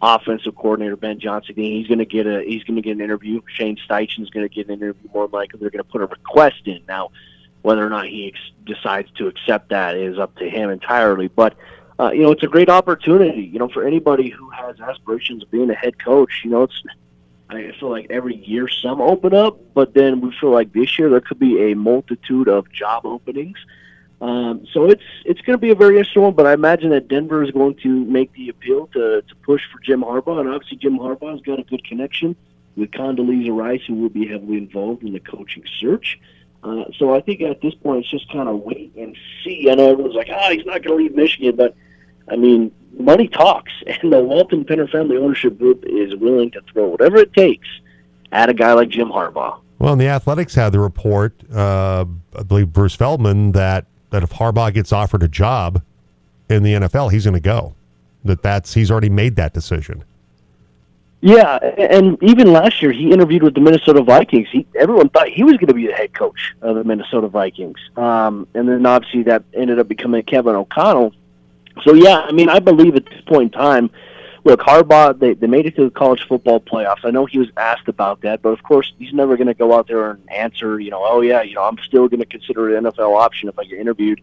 [0.00, 1.54] offensive coordinator Ben Johnson.
[1.56, 3.40] He's going to get a he's going to get an interview.
[3.52, 5.08] Shane Steichen's going to get an interview.
[5.12, 7.10] More likely, they're going to put a request in now.
[7.62, 11.26] Whether or not he ex- decides to accept that is up to him entirely.
[11.26, 11.56] But
[11.98, 13.42] uh, you know, it's a great opportunity.
[13.42, 16.42] You know, for anybody who has aspirations of being a head coach.
[16.44, 16.84] You know, it's
[17.50, 21.08] I feel like every year some open up, but then we feel like this year
[21.08, 23.56] there could be a multitude of job openings.
[24.20, 27.08] Um, so it's it's going to be a very interesting one, but I imagine that
[27.08, 30.76] Denver is going to make the appeal to, to push for Jim Harbaugh, and obviously
[30.78, 32.34] Jim Harbaugh's got a good connection
[32.76, 36.18] with Condoleezza Rice, who will be heavily involved in the coaching search.
[36.64, 39.70] Uh, so I think at this point it's just kind of wait and see.
[39.70, 41.76] I know everyone's like, "Ah, oh, he's not going to leave Michigan," but
[42.30, 46.88] I mean, money talks, and the Walton Penner family ownership group is willing to throw
[46.88, 47.68] whatever it takes
[48.32, 49.60] at a guy like Jim Harbaugh.
[49.78, 52.04] Well, and the Athletics had the report, uh,
[52.36, 55.82] I believe Bruce Feldman, that that if Harbaugh gets offered a job
[56.48, 57.74] in the NFL, he's going to go.
[58.24, 60.04] That that's he's already made that decision.
[61.20, 64.48] Yeah, and even last year he interviewed with the Minnesota Vikings.
[64.52, 67.78] He, everyone thought he was going to be the head coach of the Minnesota Vikings,
[67.96, 71.12] um, and then obviously that ended up becoming Kevin O'Connell.
[71.84, 73.90] So yeah, I mean, I believe at this point in time,
[74.44, 77.04] look, Harbaugh they they made it to the college football playoffs.
[77.04, 79.76] I know he was asked about that, but of course he's never going to go
[79.76, 80.80] out there and answer.
[80.80, 83.58] You know, oh yeah, you know, I'm still going to consider an NFL option if
[83.58, 84.20] I get interviewed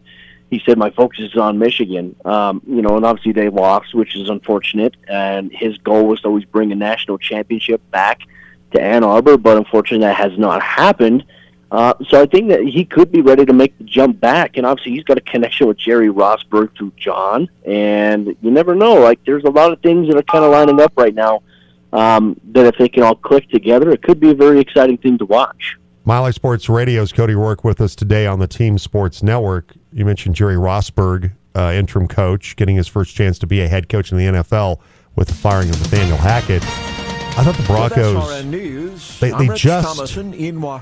[0.50, 2.14] he said my focus is on Michigan.
[2.24, 4.96] Um, you know, and obviously they lost, which is unfortunate.
[5.08, 8.20] And his goal was to always bring a national championship back
[8.72, 11.24] to Ann Arbor, but unfortunately that has not happened.
[11.70, 14.64] Uh, so I think that he could be ready to make the jump back, and
[14.64, 18.94] obviously he's got a connection with Jerry Rosburg through John, and you never know.
[18.94, 21.42] Like there's a lot of things that are kind of lining up right now
[21.92, 25.18] um, that if they can all click together, it could be a very exciting thing
[25.18, 25.76] to watch.
[26.04, 29.74] Mile High Sports Radio's Cody Roark with us today on the Team Sports Network.
[29.92, 33.88] You mentioned Jerry Rosburg, uh, interim coach, getting his first chance to be a head
[33.88, 34.78] coach in the NFL
[35.16, 36.62] with the firing of Nathaniel Hackett.
[37.38, 40.14] I thought the Broncos they, they just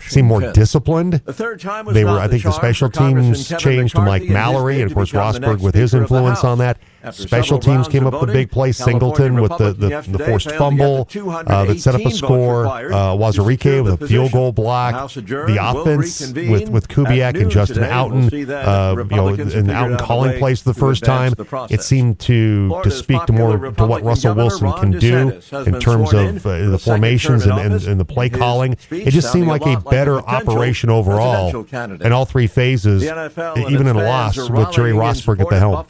[0.08, 1.14] seem more disciplined.
[1.14, 2.20] The third time they were.
[2.20, 5.94] I think the special teams changed to Mike Mallory, and of course Rosburg with his
[5.94, 6.78] influence on that.
[7.12, 8.72] Special teams came up with a big play.
[8.72, 12.66] Singleton with the, the, the forced fumble uh, that set up a score.
[12.66, 15.12] Uh, Wazarike with a field goal block.
[15.12, 20.62] The offense with, with Kubiak and Justin Outen, uh, you know, and Outen calling plays
[20.62, 21.34] for the first time.
[21.70, 26.12] It seemed to to speak to more to what Russell Wilson can do in terms
[26.12, 28.76] of uh, the formations and, and, and, the play calling.
[28.90, 34.04] It just seemed like a better operation overall in all three phases, even in a
[34.04, 35.84] loss with Jerry Rosburg at the helm.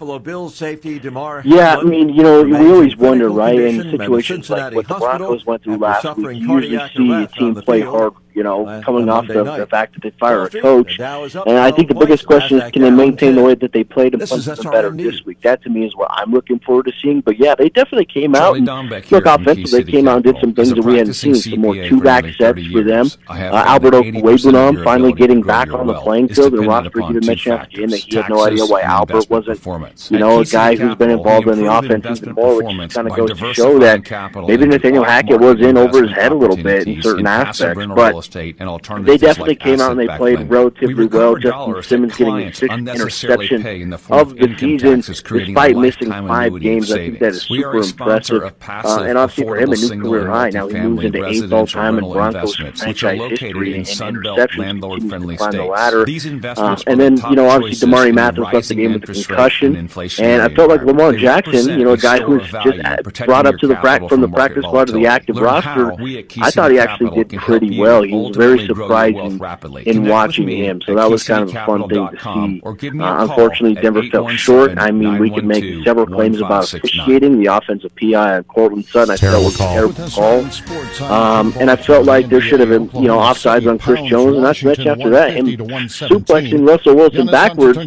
[1.44, 3.58] Yeah, I mean, you know, we always wonder, right?
[3.60, 7.54] In situations like what the Broncos went through last week, you usually see a team
[7.62, 10.98] play hard you know, coming off the, the fact that they fire a coach.
[10.98, 14.14] And I think the biggest question is can they maintain the way that they played
[14.14, 15.40] and play them better this week?
[15.42, 17.20] That to me is what I'm looking forward to seeing.
[17.20, 18.56] But yeah, they definitely came out.
[18.56, 21.34] And, look, offensively, they came out and did some things that we hadn't seen.
[21.34, 23.06] Some more two back sets for them.
[23.28, 26.54] Uh, Albert Okwuegbunam finally getting back on the playing field.
[26.54, 29.64] And Rosburg even mentioned after the game that he had no idea why Albert wasn't,
[30.10, 33.16] you know, a guy who's been involved in the offense even more, which kind of
[33.16, 34.10] goes to show that
[34.48, 37.86] maybe Nathaniel Hackett was in over his head a little bit in certain aspects.
[37.86, 39.20] But State and alternatives.
[39.20, 41.37] They definitely like came out and they played relatively well.
[41.37, 46.92] Justin Simmons getting his sixth interception of the season, despite missing five games.
[46.92, 48.42] I think that is super impressive.
[48.42, 50.50] Uh, and obviously for him, a new career high.
[50.50, 54.58] Now he moves into eighth all time in Broncos franchise history in interceptions.
[54.58, 55.54] Landlord-friendly states.
[55.54, 56.04] The ladder.
[56.04, 59.76] These uh, and then you know obviously Damarri Mathis left the game with a concussion,
[59.76, 63.66] and I felt like Lamar Jackson, you know, a guy who's just brought up to
[63.66, 63.76] the
[64.08, 65.92] from the practice squad to the active roster.
[66.40, 68.02] I thought he actually did pretty well.
[68.02, 69.40] He very surprising
[69.87, 70.81] in watching him.
[70.83, 72.62] So that was kind of a fun thing to see.
[73.00, 74.79] Uh, unfortunately, Denver fell short.
[74.79, 77.38] I mean, we could make several claims about officiating.
[77.38, 81.11] The offensive PI on Courtland Sutton, I felt was a terrible call.
[81.11, 84.35] Um, and I felt like there should have been, you know, offsides on Chris Jones.
[84.35, 87.79] And not to mention after that, him suplexing Russell Wilson backwards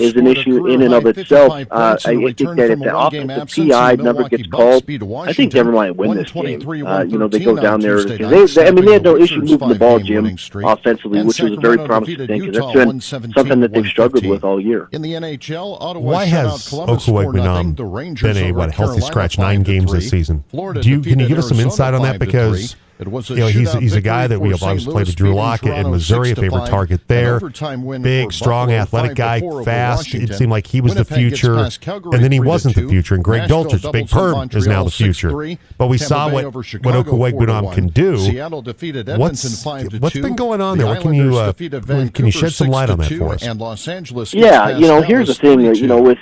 [0.00, 1.52] is an issue in and of itself.
[1.70, 4.84] Uh, I think that if the offensive PI never gets called,
[5.28, 6.60] I think Denver might win this game.
[6.86, 8.04] Uh, you know, they go down there.
[8.04, 11.52] They, they, I mean, they had no issue moving the ball Jim offensively, which was
[11.52, 14.88] a very promising thing because that's been something that they've struggled with all year.
[14.92, 19.92] In the NHL, Ottawa Why has Okwuegbunam um, been a what healthy scratch nine games
[19.92, 20.44] this season?
[20.52, 22.76] Do you can you give us some insight on that because?
[22.98, 25.32] It was you know, he's he's a guy that we have obviously played with Drew
[25.32, 27.38] Lockett in Missouri, a favorite target there.
[27.38, 30.14] Big, strong, athletic guy, fast.
[30.14, 33.14] It seemed like he was Winnipeg the future, and then he wasn't the future.
[33.14, 35.30] And Greg Dulcich, Big Perm, is now the future.
[35.76, 38.18] But we Tampa saw what what Okwe can do.
[38.18, 40.22] Seattle defeated what's, 5 to what's 2.
[40.22, 40.94] been going on the there?
[40.94, 43.42] What can you uh, can you shed some light on that for us?
[43.44, 45.60] And Los Angeles yeah, you know, here's the thing.
[45.60, 46.18] You know, with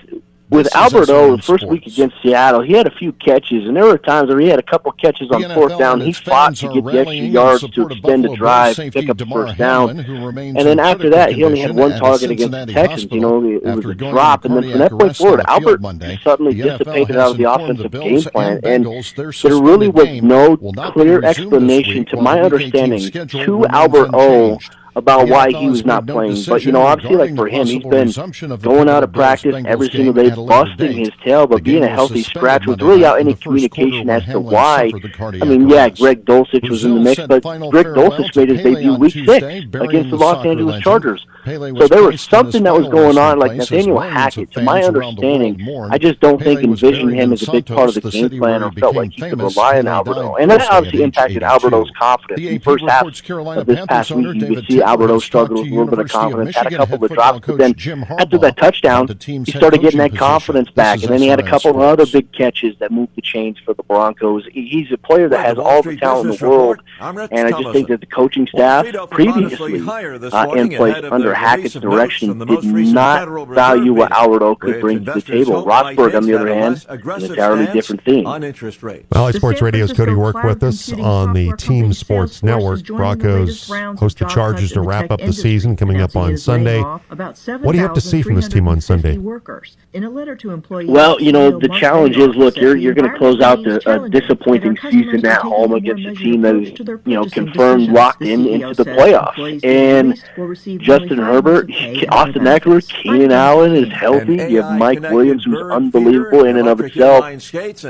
[0.48, 1.64] with Albert O, the first sports.
[1.64, 4.58] week against Seattle, he had a few catches, and there were times where he had
[4.58, 6.00] a couple catches on fourth down.
[6.00, 9.58] He fought to get the extra yards to extend the drive, pick up the first
[9.58, 9.98] down.
[9.98, 13.10] And then after that, he only had one target against the Texans.
[13.10, 14.44] You know, it, was a drop.
[14.44, 15.80] And then from that point forward, Albert
[16.22, 18.60] suddenly dissipated out of the offensive game plan.
[18.62, 20.56] And there really was no
[20.92, 24.58] clear explanation, to my understanding, to Albert O
[24.96, 26.42] about why he was not playing.
[26.48, 28.10] But you know, obviously, like for him, he's been
[28.58, 32.66] going out of practice every single day, busting his tail, but being a healthy scratch
[32.66, 34.90] without really out any communication as to why.
[35.20, 38.94] I mean, yeah, Greg Dulcich was in the mix, but Greg Dulcich made his debut
[38.94, 41.24] week six against the Los Angeles Chargers.
[41.46, 44.50] So there was something that was going on, like Nathaniel Hackett.
[44.52, 48.10] To my understanding, I just don't think envisioned him as a big part of the
[48.10, 50.36] game plan or felt like he could rely on Albert O.
[50.36, 52.40] And that obviously impacted Albert O's confidence.
[52.40, 55.68] In the first half of this past week, you could see Albert O struggled with
[55.68, 57.74] a little bit of confidence, had a couple of drops, but then
[58.18, 61.02] after that touchdown, he started getting that confidence back.
[61.02, 63.72] And then he had a couple of other big catches that moved the chains for
[63.74, 64.44] the Broncos.
[64.52, 66.80] He's a player that has all the talent in the world.
[67.00, 72.64] And I just think that the coaching staff previously in place under Hackett's direction did
[72.92, 75.64] not value what Albert O could bring to the table.
[75.64, 78.24] Rosburg, on the other hand, an entirely different thing.
[79.12, 82.84] Well, Sports Radio's Cody Roark with us on the Team Sports Network.
[82.86, 83.68] Broncos
[83.98, 86.80] host the Chargers to wrap up the season coming up on Sunday.
[86.82, 89.18] What do you have to see from this team on Sunday?
[90.92, 94.04] Well, you know, the challenge is look, you're you're going to close out the, uh,
[94.04, 98.46] a disappointing season at home against a team that is, you know, confirmed locked in
[98.46, 99.64] into the playoffs.
[99.64, 100.22] And
[100.78, 101.70] Justin Herbert,
[102.08, 104.36] Austin Ekeler, Keenan Allen is healthy.
[104.36, 107.24] You have Mike Williams, who's unbelievable in and of itself.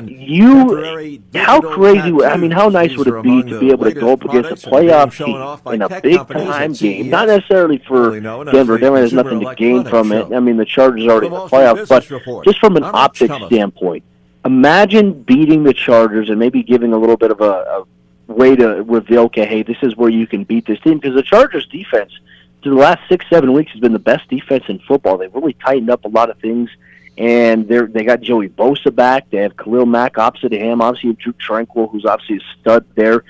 [0.09, 2.25] You, how crazy?
[2.25, 4.70] I mean, how nice would it be to be able to go up against a
[4.70, 7.11] playoff team in a big time game?
[7.11, 8.79] Not necessarily for Denver.
[8.79, 10.33] Denver has nothing to gain from it.
[10.33, 14.05] I mean, the Chargers are already in the playoffs, but just from an optics standpoint,
[14.44, 17.85] imagine beating the Chargers and maybe giving a little bit of a,
[18.29, 21.14] a way to reveal, okay, hey, this is where you can beat this team because
[21.14, 22.12] the Chargers defense
[22.71, 25.19] the last six, seven weeks has been the best defense in football.
[25.19, 26.71] They've really tightened up a lot of things,
[27.19, 29.31] and they're they got Joey Bosa back.
[29.31, 30.81] They have Khalil Mack opposite of him.
[30.81, 33.25] Obviously, Drue Tranquill, who's obviously a stud there.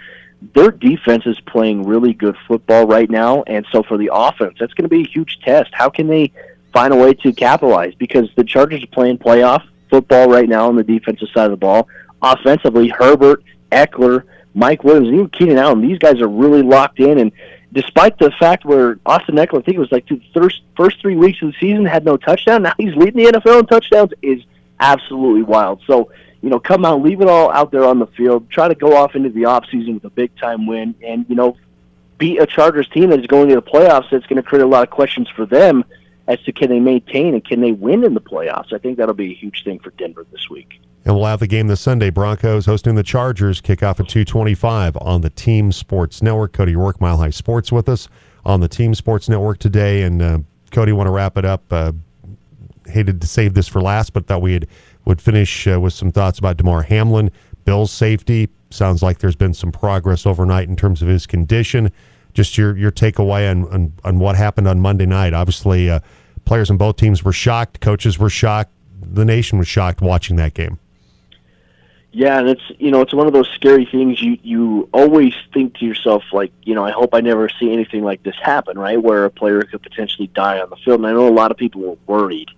[0.55, 4.75] Their defense is playing really good football right now, and so for the offense, that's
[4.75, 5.70] going to be a huge test.
[5.72, 6.31] How can they
[6.72, 7.94] find a way to capitalize?
[7.94, 11.57] Because the Chargers are playing playoff football right now on the defensive side of the
[11.57, 11.88] ball.
[12.20, 17.33] Offensively, Herbert, Ekeler, Mike Williams, even Keenan Allen, these guys are really locked in, and
[17.72, 21.16] despite the fact where Austin Ekeler, I think it was like the first first three
[21.16, 22.62] weeks of the season, had no touchdown.
[22.62, 24.12] Now he's leading the NFL in touchdowns.
[24.22, 24.42] Is
[24.81, 25.81] absolutely wild.
[25.87, 26.11] So
[26.42, 28.48] you know, come out, leave it all out there on the field.
[28.50, 31.35] Try to go off into the off season with a big time win, and you
[31.35, 31.57] know,
[32.18, 34.11] beat a Chargers team that is going to the playoffs.
[34.11, 35.85] That's going to create a lot of questions for them
[36.29, 38.72] as to can they maintain and can they win in the playoffs.
[38.72, 40.81] I think that'll be a huge thing for Denver this week.
[41.06, 42.10] And we'll have the game this Sunday.
[42.10, 43.60] Broncos hosting the Chargers.
[43.60, 46.52] Kickoff at 225 on the Team Sports Network.
[46.52, 48.08] Cody Roark, Mile High Sports with us
[48.44, 50.02] on the Team Sports Network today.
[50.02, 50.38] And uh,
[50.72, 51.62] Cody, want to wrap it up.
[51.72, 51.92] Uh,
[52.88, 54.58] hated to save this for last, but thought we
[55.04, 57.30] would finish uh, with some thoughts about Damar Hamlin.
[57.64, 58.48] Bill's safety.
[58.70, 61.92] Sounds like there's been some progress overnight in terms of his condition.
[62.34, 65.34] Just your, your takeaway on, on, on what happened on Monday night.
[65.34, 66.00] Obviously, uh,
[66.46, 67.80] players on both teams were shocked.
[67.80, 68.72] Coaches were shocked.
[69.00, 70.80] The nation was shocked watching that game.
[72.16, 74.22] Yeah, and it's you know it's one of those scary things.
[74.22, 78.03] You you always think to yourself like you know I hope I never see anything
[78.05, 78.97] like this happen, right?
[78.97, 81.01] Where a player could potentially die on the field.
[81.01, 82.49] And I know a lot of people were worried,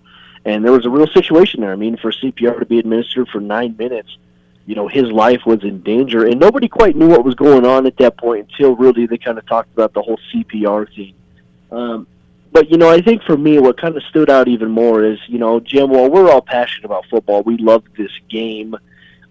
[0.45, 1.73] and there was a real situation there.
[1.73, 4.17] I mean, for CPR to be administered for nine minutes,
[4.65, 7.85] you know his life was in danger, and nobody quite knew what was going on
[7.85, 11.15] at that point until really they kind of talked about the whole CPR thing.
[11.69, 12.07] Um,
[12.53, 15.19] but you know, I think for me, what kind of stood out even more is
[15.27, 15.89] you know, Jim.
[15.89, 18.77] While we're all passionate about football, we love this game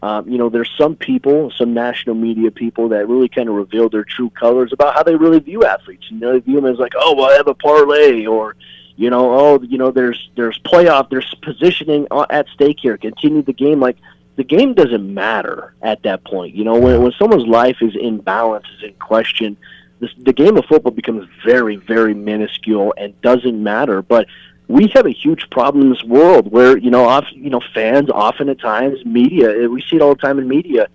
[0.02, 3.88] um, you know, there's some people, some national media people that really kind of reveal
[3.88, 6.06] their true colors about how they really view athletes.
[6.08, 8.54] You know, they view them as like, oh, well, I have a parlay, or
[8.96, 12.96] you know, oh, you know, there's there's playoff, there's positioning at stake here.
[12.96, 13.80] Continue the game.
[13.80, 13.96] Like
[14.36, 16.54] the game doesn't matter at that point.
[16.54, 19.56] You know, when when someone's life is in balance, is in question,
[19.98, 24.00] this, the game of football becomes very, very minuscule and doesn't matter.
[24.00, 24.26] But
[24.68, 28.10] we have a huge problem in this world where you know, off, you know, fans
[28.10, 30.88] often at times, media, eh, we see it all the time in media,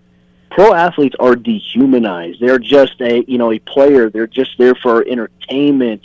[0.53, 2.39] pro athletes are dehumanized.
[2.39, 4.09] They're just a you know a player.
[4.09, 6.03] They're just there for entertainment,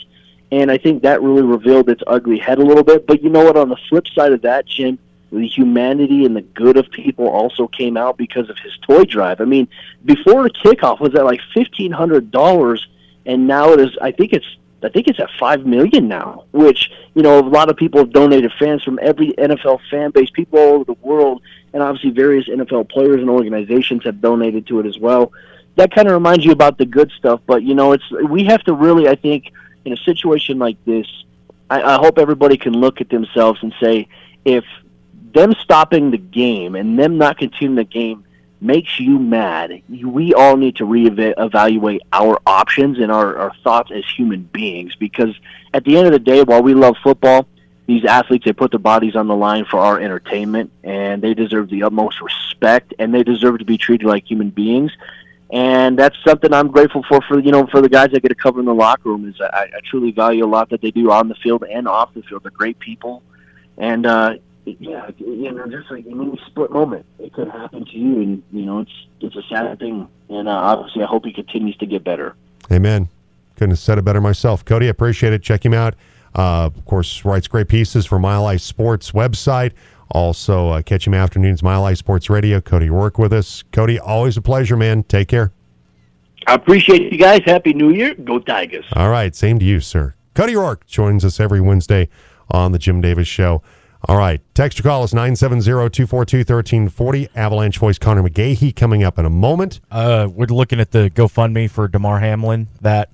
[0.50, 3.06] and I think that really revealed its ugly head a little bit.
[3.06, 3.56] But you know what?
[3.56, 4.98] On the flip side of that, Jim,
[5.30, 9.40] the humanity and the good of people also came out because of his toy drive.
[9.40, 9.68] I mean,
[10.04, 12.88] before the kickoff was at like fifteen hundred dollars,
[13.26, 13.96] and now it is.
[14.00, 14.46] I think it's.
[14.82, 18.12] I think it's at five million now, which you know a lot of people have
[18.12, 18.52] donated.
[18.58, 22.88] Fans from every NFL fan base, people all over the world, and obviously various NFL
[22.88, 25.32] players and organizations have donated to it as well.
[25.76, 28.62] That kind of reminds you about the good stuff, but you know, it's we have
[28.64, 29.52] to really, I think,
[29.84, 31.06] in a situation like this,
[31.70, 34.08] I, I hope everybody can look at themselves and say,
[34.44, 34.64] if
[35.34, 38.24] them stopping the game and them not continuing the game
[38.60, 44.04] makes you mad, we all need to reevaluate our options and our, our thoughts as
[44.16, 44.94] human beings.
[44.96, 45.34] Because
[45.74, 47.46] at the end of the day, while we love football,
[47.86, 51.70] these athletes they put their bodies on the line for our entertainment, and they deserve
[51.70, 54.92] the utmost respect, and they deserve to be treated like human beings.
[55.50, 57.22] And that's something I'm grateful for.
[57.22, 59.40] For you know, for the guys that get to cover in the locker room, is
[59.40, 62.22] I, I truly value a lot that they do on the field and off the
[62.22, 62.42] field.
[62.42, 63.22] They're great people,
[63.78, 64.34] and uh,
[64.80, 68.42] yeah, you know, just like in any split moment, it could happen to you, and
[68.52, 70.08] you know, it's it's a sad thing.
[70.28, 72.34] And uh, obviously, I hope he continues to get better.
[72.70, 73.08] Amen.
[73.56, 74.86] Couldn't have said it better myself, Cody.
[74.86, 75.42] I appreciate it.
[75.42, 75.94] Check him out.
[76.34, 79.72] Uh, of course, writes great pieces for Mile High Sports website.
[80.10, 82.60] Also, uh, catch him afternoons, Mile High Sports Radio.
[82.60, 83.62] Cody, Roark with us.
[83.72, 85.02] Cody, always a pleasure, man.
[85.02, 85.52] Take care.
[86.46, 87.40] I appreciate you guys.
[87.44, 88.14] Happy New Year.
[88.14, 88.86] Go Tigers.
[88.94, 89.34] All right.
[89.34, 90.14] Same to you, sir.
[90.34, 92.08] Cody Roark joins us every Wednesday
[92.50, 93.62] on the Jim Davis Show.
[94.04, 94.40] All right.
[94.54, 97.30] Text or call us 970-242-1340.
[97.34, 99.80] Avalanche voice Conor McGahey coming up in a moment.
[99.90, 103.10] Uh, we're looking at the GoFundMe for Damar Hamlin that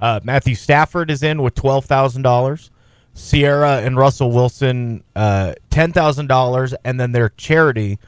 [0.00, 2.70] uh, Matthew Stafford is in with $12,000.
[3.16, 7.98] Ciara and Russell Wilson uh, $10,000 and then their charity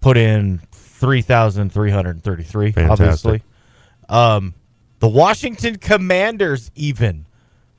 [0.00, 3.42] put in 3,333 obviously.
[4.08, 4.54] Um,
[5.00, 7.26] the Washington Commanders even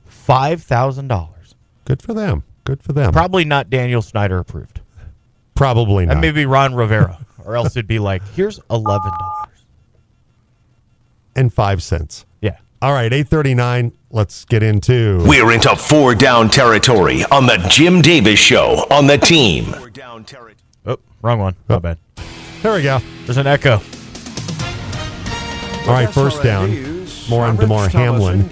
[0.08, 1.54] $5,000.
[1.84, 2.44] Good for them.
[2.68, 3.14] Good for them.
[3.14, 4.82] Probably not Daniel Snyder approved.
[5.54, 6.12] Probably not.
[6.12, 9.64] And maybe Ron Rivera, or else it'd be like, here's eleven dollars
[11.34, 12.26] and five cents.
[12.42, 12.58] Yeah.
[12.82, 13.92] All right, eight thirty nine.
[14.10, 15.24] Let's get into.
[15.26, 19.74] We're into four down territory on the Jim Davis Show on the team.
[20.84, 21.56] Oh, wrong one.
[21.70, 21.80] My oh.
[21.80, 21.96] bad.
[22.60, 22.98] There we go.
[23.24, 23.80] There's an echo.
[25.86, 28.50] All right, first down more on Damar Hamlin.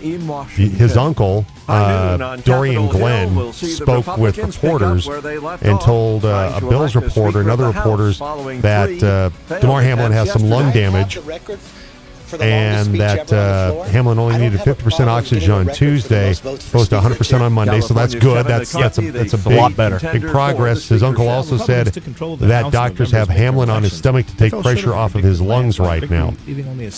[0.49, 7.51] His uncle, uh, Dorrian Glenn, spoke with reporters and told uh, a Bills reporter and
[7.51, 11.19] other reporters that uh, Damar Hamlin has some lung damage
[12.35, 17.81] and that uh, Hamlin only needed 50% oxygen on Tuesday, opposed to 100% on Monday.
[17.81, 18.47] So that's good.
[18.47, 19.99] That's that's a that's a big, lot better.
[20.13, 20.89] Big progress.
[20.89, 25.15] His uncle also said that doctors have Hamlin on his stomach to take pressure off
[25.15, 26.35] of his lungs right now,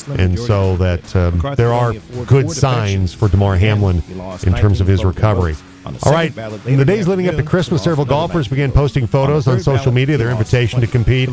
[0.08, 1.94] and so that um, there are
[2.26, 4.02] good signs for Damar Hamlin
[4.44, 5.56] in terms of his recovery.
[6.02, 6.36] All right.
[6.66, 10.16] In the days leading up to Christmas, several golfers began posting photos on social media
[10.16, 11.28] their invitation to compete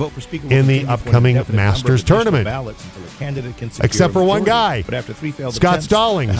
[0.50, 2.48] in the upcoming Masters tournament.
[3.82, 6.36] Except for one guy, but after three failed Scott Stallings.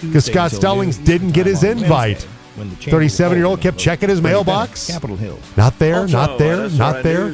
[0.00, 2.26] Because Scott Stallings didn't get his invite.
[2.56, 4.86] 37 year old kept checking his mailbox.
[4.86, 5.38] Capitol Hill.
[5.56, 7.32] Not there, also, not there, not there.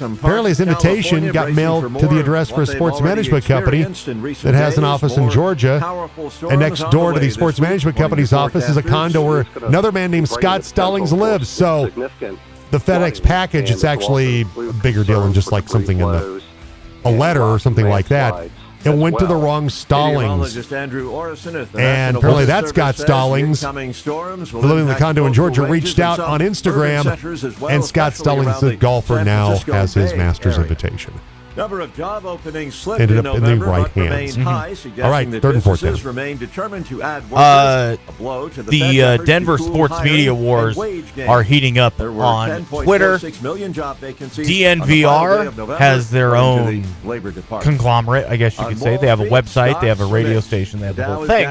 [0.00, 4.78] Apparently, his invitation got mailed to the address for a sports management company that has
[4.78, 5.80] an office in Georgia.
[6.48, 10.10] And next door to the sports management company's office is a condo where another man
[10.10, 11.48] named Scott Stallings lives.
[11.48, 11.86] So
[12.70, 16.42] the FedEx package, it's actually a bigger deal than just like something in the
[17.04, 18.50] a letter or something like that.
[18.84, 19.20] It went well.
[19.20, 20.56] to the wrong Stallings.
[21.74, 27.70] and apparently that Scott Stallings, living in the condo in Georgia, reached out on Instagram,
[27.70, 31.14] and Scott Stallings, the golfer, now has his master's invitation.
[31.56, 34.36] Number of job openings slipped ended up in, November, the right hands.
[34.36, 35.02] Mm-hmm.
[35.02, 36.04] All right, third and fourth.
[36.04, 37.38] Remain determined to add workers.
[37.38, 37.96] uh,
[38.54, 40.76] to the, the uh, Denver sports media wars
[41.20, 43.18] are heating up on Twitter.
[44.44, 46.84] DNVR has their own
[47.62, 48.96] conglomerate, I guess you could say.
[48.96, 51.46] They have a website, they have a radio station, they have the whole thing,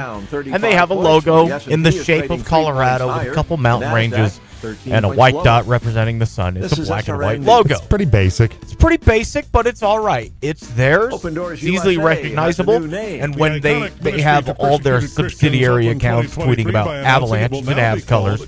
[0.53, 4.41] and they have a logo in the shape of Colorado with a couple mountain ranges
[4.85, 6.57] and a white dot representing the sun.
[6.57, 7.75] It's this a black and white logo.
[7.75, 8.53] It's pretty basic.
[8.61, 10.31] It's pretty basic, but it's all right.
[10.41, 11.13] It's theirs.
[11.13, 12.93] Open Doors easily USA recognizable.
[12.93, 18.45] And when they, they have all their subsidiary accounts tweeting about Avalanche and Avs colors,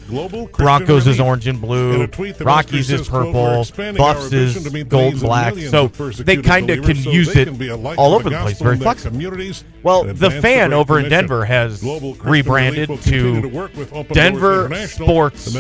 [0.53, 2.07] Broncos is orange and blue,
[2.39, 3.65] Rockies is purple,
[3.97, 5.55] Buffs is gold black.
[5.55, 7.49] So they kind of can use it
[7.97, 8.59] all over the place.
[8.61, 9.19] Very flexible.
[9.83, 11.83] Well, the fan over in Denver has
[12.23, 13.69] rebranded to
[14.11, 15.53] Denver Sports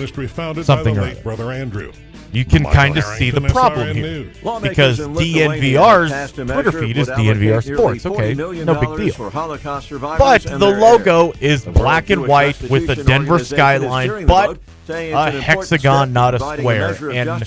[0.45, 1.91] founded Something by the late brother Andrew.
[2.31, 4.31] you can kind of see the problem here
[4.61, 8.05] because DNVR's Twitter feed is DNVR Sports.
[8.05, 9.31] Okay, no big deal.
[9.31, 14.59] But the logo is black and white with the Denver skyline, but
[14.89, 16.95] a hexagon, not a square.
[17.11, 17.41] And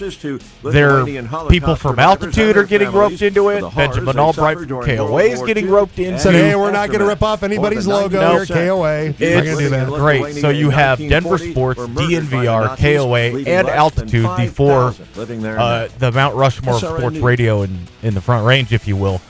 [0.63, 1.05] there,
[1.49, 3.65] people from altitude are getting roped into it.
[3.75, 6.19] Benjamin Albright from KOA is getting roped into.
[6.19, 9.15] Said, hey, we're not going to rip off anybody's logo no, here, KOA.
[9.19, 10.35] It's great.
[10.37, 16.75] So you have Denver Sports, DNVR, KOA, and Altitude, the four, uh, the Mount Rushmore
[16.75, 19.21] of Sports Radio in, in the Front Range, if you will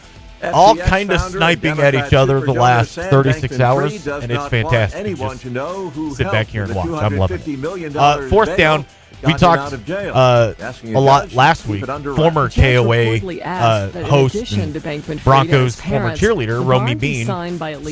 [0.43, 5.17] all kind of sniping at each other the last 36 hours, and it's fantastic.
[5.17, 6.89] Just sit back here and watch.
[6.89, 7.97] I'm loving it.
[7.97, 8.87] Uh, fourth down,
[9.25, 10.55] we talked uh,
[10.85, 11.85] a lot last week.
[11.85, 14.35] Former KOA uh, host
[15.25, 17.27] Broncos former cheerleader Romi Bean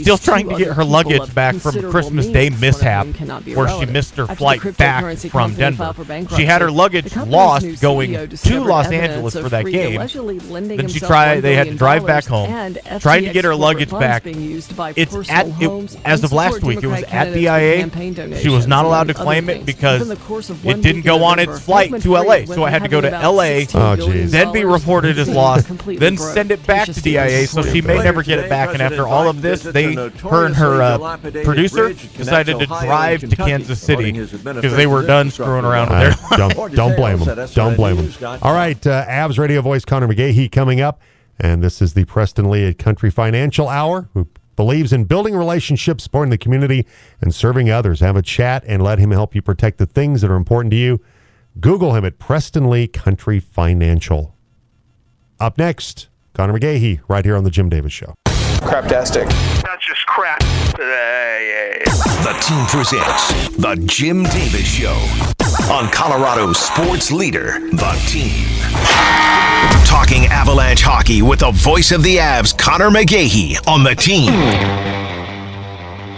[0.03, 3.07] still trying to get her luggage back from a Christmas Day mishap
[3.55, 5.95] where she missed her flight back from Denver.
[6.37, 9.99] She had her luggage lost going to Los Angeles for that game.
[10.77, 11.41] Then she tried.
[11.41, 14.23] They had to drive back home, trying to get her luggage back.
[14.27, 16.83] It's at it, as of last week.
[16.83, 18.37] It was at DIA.
[18.39, 22.13] She was not allowed to claim it because it didn't go on its flight to
[22.13, 22.45] LA.
[22.45, 26.51] So I had to go to LA, oh, then be reported as lost, then send
[26.51, 27.47] it back to DIA.
[27.47, 28.71] So she may never get it back.
[28.71, 33.37] And after all of this, they, her and her uh, producer decided to drive to
[33.37, 36.39] Kansas City because they were done screwing around with their.
[36.49, 37.49] don't, don't blame them.
[37.55, 38.39] Don't blame them.
[38.43, 41.01] All right, uh, Avs radio voice Conor McGahey coming up.
[41.39, 44.27] And this is the Preston Lee at Country Financial Hour, who
[44.57, 46.87] believes in building relationships, supporting the community,
[47.21, 48.01] and serving others.
[48.01, 50.77] Have a chat and let him help you protect the things that are important to
[50.77, 51.01] you.
[51.61, 54.35] Google him at Preston Lee Country Financial.
[55.39, 58.15] Up next, Conor McGahey, right here on the Jim Davis Show.
[58.61, 59.29] Craptastic.
[59.63, 60.41] That's just crap.
[60.77, 64.97] The team presents the Jim Davis Show
[65.71, 68.47] on Colorado Sports Leader, The Team.
[69.85, 70.27] Talking
[70.57, 74.33] Avalanche hockey with the voice of the Avs, Conor McGahey, on the team.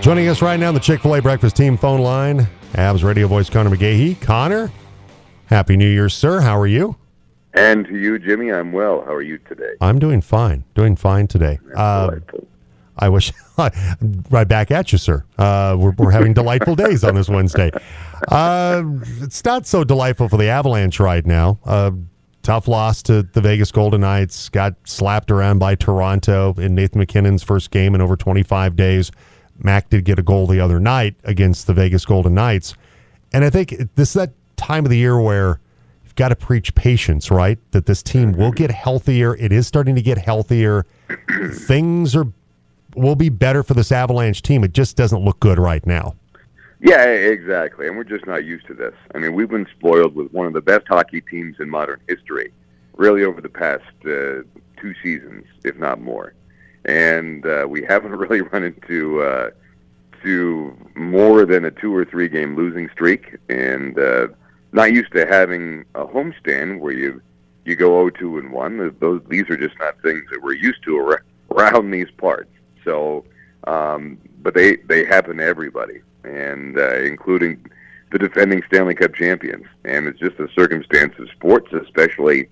[0.01, 3.51] Joining us right now, the Chick fil A breakfast team phone line, Avs radio voice
[3.51, 4.21] Conor McGahey.
[4.21, 4.71] Conor,
[5.47, 6.41] Happy New Year, sir.
[6.41, 6.95] How are you?
[7.55, 9.03] And to you, Jimmy, I'm well.
[9.05, 9.73] How are you today?
[9.81, 10.63] I'm doing fine.
[10.77, 11.59] Doing fine today.
[11.75, 12.13] Uh,
[12.97, 13.33] I wish
[14.31, 15.25] right back at you, sir.
[15.37, 17.73] Uh, we're, we're having delightful days on this Wednesday.
[18.29, 18.85] Uh,
[19.21, 21.59] it's not so delightful for the Avalanche right now.
[22.49, 24.49] Tough loss to the Vegas Golden Knights.
[24.49, 29.13] Got slapped around by Toronto in Nathan MacKinnon's first game in over 25 days.
[29.59, 32.73] Mac did get a goal the other night against the Vegas Golden Knights.
[33.35, 35.61] And I think this is that time of the year where
[36.03, 37.59] you've got to preach patience, right?
[37.73, 39.37] That this team will get healthier.
[39.37, 40.87] It is starting to get healthier.
[41.53, 42.29] Things are
[42.97, 44.65] will be better for this Avalanche team.
[44.65, 46.15] It just doesn't look good right now.
[46.81, 47.89] Yeah, exactly.
[47.89, 48.95] And we're just not used to this.
[49.15, 52.53] I mean, we've been spoiled with one of the best hockey teams in modern history,
[52.97, 54.43] really over the past uh,
[54.81, 56.35] two seasons, if not more.
[56.85, 59.51] And uh, we haven't really run into uh,
[60.23, 64.29] to more than a two or three game losing streak, and uh,
[64.73, 67.21] not used to having a homestand where you
[67.65, 68.97] you go 0-2 and one.
[69.01, 71.19] Those these are just not things that we're used to
[71.51, 72.51] around these parts.
[72.85, 73.25] So,
[73.65, 77.65] um, but they they happen to everybody, and uh, including
[78.11, 79.67] the defending Stanley Cup champions.
[79.85, 82.49] And it's just a circumstance of sports, especially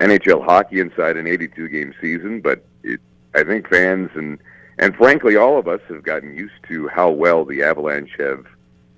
[0.00, 2.40] NHL hockey inside an 82 game season.
[2.40, 3.00] But it,
[3.34, 4.38] I think fans and
[4.80, 8.46] and frankly, all of us have gotten used to how well the Avalanche have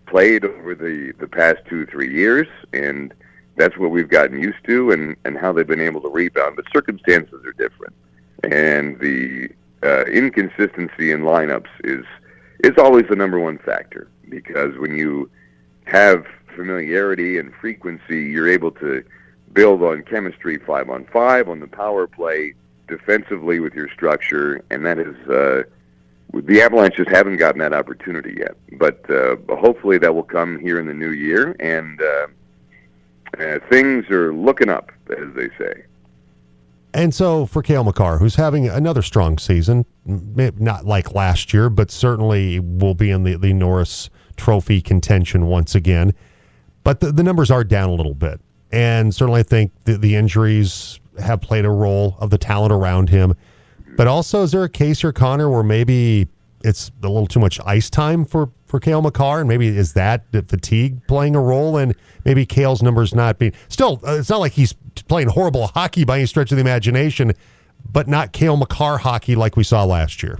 [0.06, 3.14] played over the the past two three years, and
[3.56, 6.56] that's what we've gotten used to, and and how they've been able to rebound.
[6.56, 7.94] But circumstances are different,
[8.44, 9.48] and the
[9.82, 12.04] uh, inconsistency in lineups is
[12.64, 15.30] is always the number one factor because when you
[15.84, 19.04] have familiarity and frequency, you're able to
[19.52, 22.54] build on chemistry five on five on the power play
[22.88, 25.62] defensively with your structure, and that is uh,
[26.32, 28.56] the Avalanche just haven't gotten that opportunity yet.
[28.78, 32.26] But uh, hopefully that will come here in the new year, and uh,
[33.38, 35.84] uh, things are looking up, as they say.
[36.92, 41.90] And so for Cale Makar, who's having another strong season, not like last year, but
[41.90, 46.14] certainly will be in the, the Norris Trophy contention once again.
[46.82, 48.40] But the, the numbers are down a little bit.
[48.72, 53.10] And certainly I think the, the injuries have played a role of the talent around
[53.10, 53.34] him.
[53.96, 56.28] But also, is there a case here, Conor, where maybe
[56.62, 60.24] it's a little too much ice time for for Cale Makar, and maybe is that
[60.30, 64.00] fatigue playing a role, and maybe Cale's numbers not being still.
[64.06, 64.74] Uh, it's not like he's
[65.08, 67.32] playing horrible hockey by any stretch of the imagination,
[67.90, 70.38] but not Cale Makar hockey like we saw last year.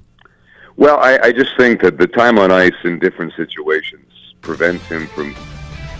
[0.77, 5.07] Well, I, I just think that the time on ice in different situations prevents him
[5.09, 5.35] from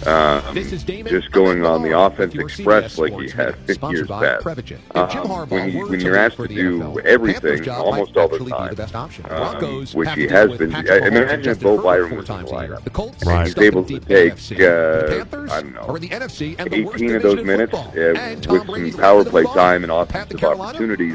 [0.07, 4.47] um, just going on the offense express like he has in years past.
[4.95, 8.77] Um, when, he, when you're asked to do everything almost all the time,
[9.31, 10.75] um, which he has been.
[10.75, 12.85] I, imagine if Bo Byram was in the lineup.
[13.27, 13.47] Right.
[13.47, 15.87] He's able to take, uh, I don't know,
[16.71, 17.91] 18 of those minutes uh,
[18.49, 21.15] with some power play time and offensive opportunities.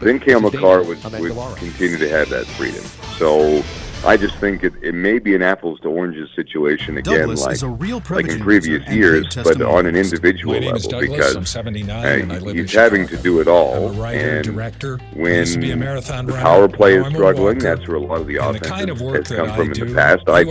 [0.00, 2.84] Then Cale Makar would, would continue to have that freedom.
[3.18, 3.62] So
[4.04, 8.10] I just think it, it may be an apples to oranges situation again, Douglas like,
[8.10, 13.40] like in previous years, but on an individual level because uh, he's having to do
[13.40, 13.90] it all.
[14.04, 18.66] and director, when the power play is struggling, that's where a lot of the offense
[18.66, 20.28] kind of has come from in the past.
[20.28, 20.42] I,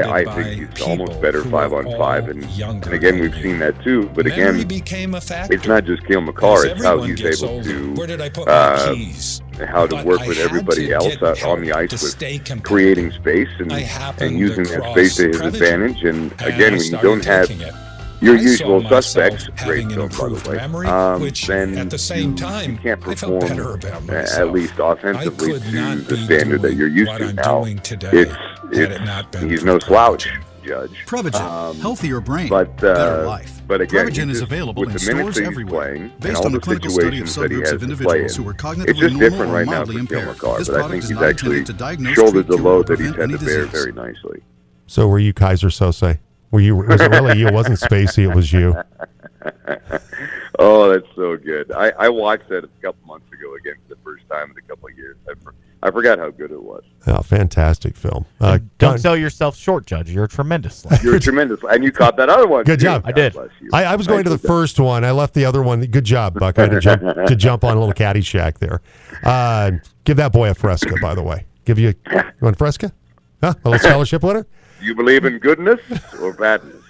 [0.00, 3.82] I, I think he's almost better five on five, and, and again we've seen that
[3.82, 4.08] too.
[4.14, 8.44] But again, it's not just Cale Makar; it's how he's able to.
[8.46, 8.94] Uh,
[9.68, 14.64] how to work with everybody else on the ice with creating space and, and using
[14.64, 16.04] that space to his advantage.
[16.04, 17.50] And again, when you don't have
[18.20, 22.36] your usual suspects, great film, by the way, memory, um, then at the same you,
[22.36, 23.80] time, you can't perform,
[24.10, 27.64] at least offensively, to the standard that you're used to now.
[27.64, 28.36] It's,
[28.72, 30.28] it's, he's no slouch
[30.70, 31.04] judge.
[31.06, 33.60] Prevagen, um, healthier brain, but, uh, better life.
[33.66, 35.94] But again, Prevagen is available in stores everywhere.
[35.94, 39.64] Playing, Based on the clinical study of subgroups of individuals who are cognitively normal or
[39.64, 43.30] mildly impaired, this product is not intended to diagnose, shouldered the load that he's had
[43.30, 44.42] to bear very nicely.
[44.86, 46.18] So were you Keyser Söze?
[46.50, 46.76] Were you?
[46.76, 47.48] Was it really you?
[47.48, 48.24] It wasn't Spacey.
[48.28, 48.76] It was you.
[50.58, 51.70] oh, that's so good.
[51.72, 54.62] I, I watched that a couple months ago again for the first time in a
[54.62, 55.16] couple of years.
[55.28, 55.34] I,
[55.82, 56.84] I forgot how good it was.
[57.06, 58.26] Oh, fantastic film.
[58.38, 60.10] Uh, Don't sell yourself short, Judge.
[60.10, 60.84] You're a tremendous.
[61.02, 62.64] You're a tremendous, and you caught that other one.
[62.64, 62.84] Good too.
[62.84, 63.02] job.
[63.06, 63.34] I did.
[63.72, 65.04] I, I, was going to the first one.
[65.04, 65.80] I left the other one.
[65.86, 68.82] Good job, Buckeye, to jump to jump on a little Caddyshack there.
[69.24, 69.72] Uh,
[70.04, 71.46] give that boy a Fresca, by the way.
[71.64, 72.92] Give you, a, you want a Fresca?
[73.42, 73.54] Huh?
[73.64, 74.46] A little scholarship winner?
[74.82, 75.80] You believe in goodness
[76.20, 76.82] or badness?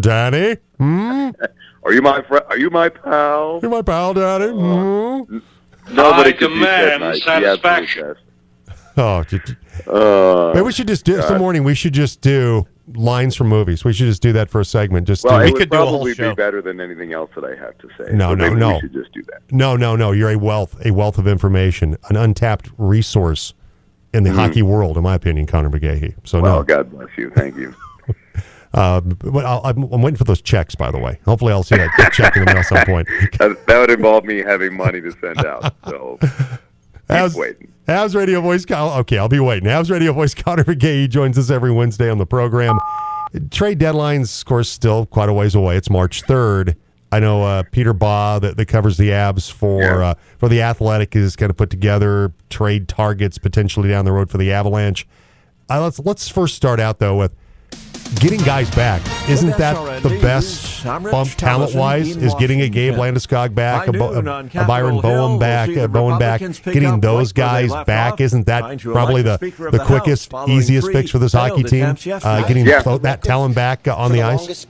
[0.00, 0.56] Danny?
[0.78, 1.30] Hmm?
[1.82, 3.60] Are you my fr- Are you my pal?
[3.62, 4.48] You're my pal, Danny.
[4.48, 5.38] Hmm?
[5.90, 8.14] Nobody I demand satisfaction.
[8.98, 9.22] Oh,
[9.86, 11.64] uh, maybe we should just do some morning.
[11.64, 13.84] We should just do lines from movies.
[13.84, 15.06] We should just do that for a segment.
[15.06, 17.76] Just well, do, it we could probably be better than anything else that I have
[17.78, 18.12] to say.
[18.12, 18.74] No, so no, no.
[18.74, 19.42] We should just do that.
[19.50, 20.12] No, no, no.
[20.12, 23.52] You're a wealth, a wealth of information, an untapped resource
[24.14, 24.36] in the mm.
[24.36, 26.14] hockey world, in my opinion, Conor McGahey.
[26.24, 26.62] So well, no.
[26.62, 27.30] God bless you.
[27.30, 27.74] Thank you.
[28.76, 31.18] But i am waiting for those checks, by the way.
[31.24, 33.08] Hopefully, I'll see that check in the mail at some point.
[33.38, 35.74] that, that, would involve me having money to send out.
[35.88, 36.18] So,
[37.08, 37.72] How's, waiting.
[37.86, 38.70] Radio Voice.
[38.70, 39.68] Okay, I'll be waiting.
[39.68, 42.78] Avs Radio Voice Conor McGahey joins us every Wednesday on the program.
[43.50, 45.76] Trade deadlines, of course, still quite a ways away.
[45.76, 46.76] It's March 3rd.
[47.12, 50.08] I know uh, Peter Baugh that, that covers the Avs for yeah.
[50.08, 54.28] uh, for the Athletic is going to put together trade targets potentially down the road
[54.28, 55.06] for the Avalanche.
[55.70, 57.32] Uh, let's let's first start out though with
[58.14, 59.02] getting guys back.
[59.28, 62.16] Isn't that the best bump talent wise?
[62.16, 66.18] Is getting a Gabe Landeskog back, a, Bo- a, a Byron Bowen back, a Bowen
[66.18, 68.20] back, getting those guys back?
[68.20, 71.96] Isn't that probably the, the quickest, easiest fix for this hockey team?
[72.06, 72.82] Uh, getting yeah.
[72.82, 74.66] that talent back uh, on the ice.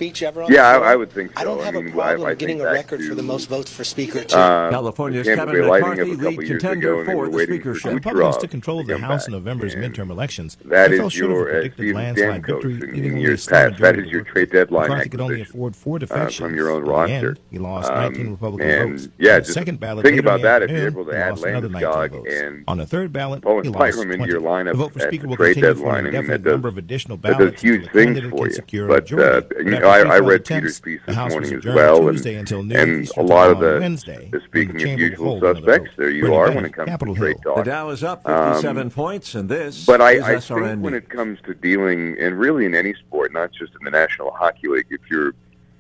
[0.49, 1.41] Yeah, I, I, would think so.
[1.41, 3.73] I don't have I mean, a problem I, getting a record for the most votes
[3.73, 4.37] for Speaker too.
[4.37, 7.95] Uh, California's Kevin McCarthy, lead contender for the speakership.
[7.95, 10.57] Republicans took control of the House in November's midterm elections.
[10.65, 13.79] That is your predicted landslide victory in years past.
[13.79, 16.41] That is your trade deadline McCarthy could only afford four defections.
[16.41, 17.29] Uh, from your own roster.
[17.29, 19.09] End, he lost um, 19 Republican and votes.
[19.19, 20.63] Yeah, just second ballot think about that.
[20.63, 24.13] If you're able to add Landeskog and on the third ballot, Bowen he lost Byram
[24.13, 26.07] into your lineup the vote for speaker will trade deadline.
[26.07, 27.39] I mean, that does, of additional ballots.
[27.39, 28.87] that does huge things for you.
[28.87, 33.11] But uh, you know, I, I read Peter's piece this morning as well, and, and
[33.17, 37.15] a lot of the, speaking of usual suspects, there you are when it comes to
[37.15, 37.57] trade talk.
[37.57, 39.87] The Dow is up 57 um, points, and this.
[39.87, 43.51] But I, I think when it comes to dealing, and really in any sport, not
[43.51, 45.35] just in the National Hockey League, if you're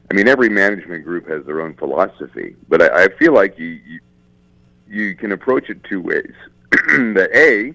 [0.08, 3.80] I mean, every management group has their own philosophy, but I, I feel like you,
[3.86, 4.00] you
[4.88, 6.32] you can approach it two ways.
[6.70, 7.74] the A,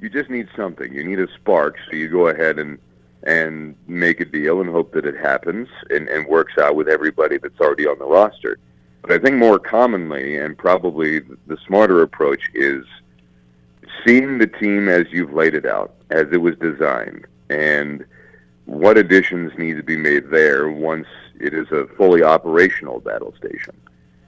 [0.00, 0.92] you just need something.
[0.92, 2.78] You need a spark, so you go ahead and
[3.22, 7.38] and make a deal and hope that it happens and, and works out with everybody
[7.38, 8.58] that's already on the roster.
[9.02, 12.84] But I think more commonly and probably the smarter approach is
[14.04, 18.06] seeing the team as you've laid it out, as it was designed, and
[18.64, 21.06] what additions need to be made there once
[21.40, 23.74] it is a fully operational battle station.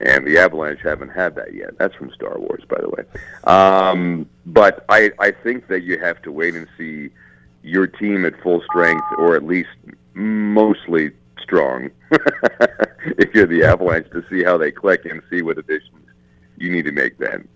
[0.01, 1.77] And the Avalanche haven't had that yet.
[1.77, 3.03] That's from Star Wars, by the way.
[3.45, 7.09] Um, but I, I think that you have to wait and see
[7.63, 9.69] your team at full strength, or at least
[10.13, 11.11] mostly
[11.41, 11.89] strong,
[13.17, 16.05] if you're the Avalanche, to see how they click and see what additions
[16.57, 17.47] you need to make then.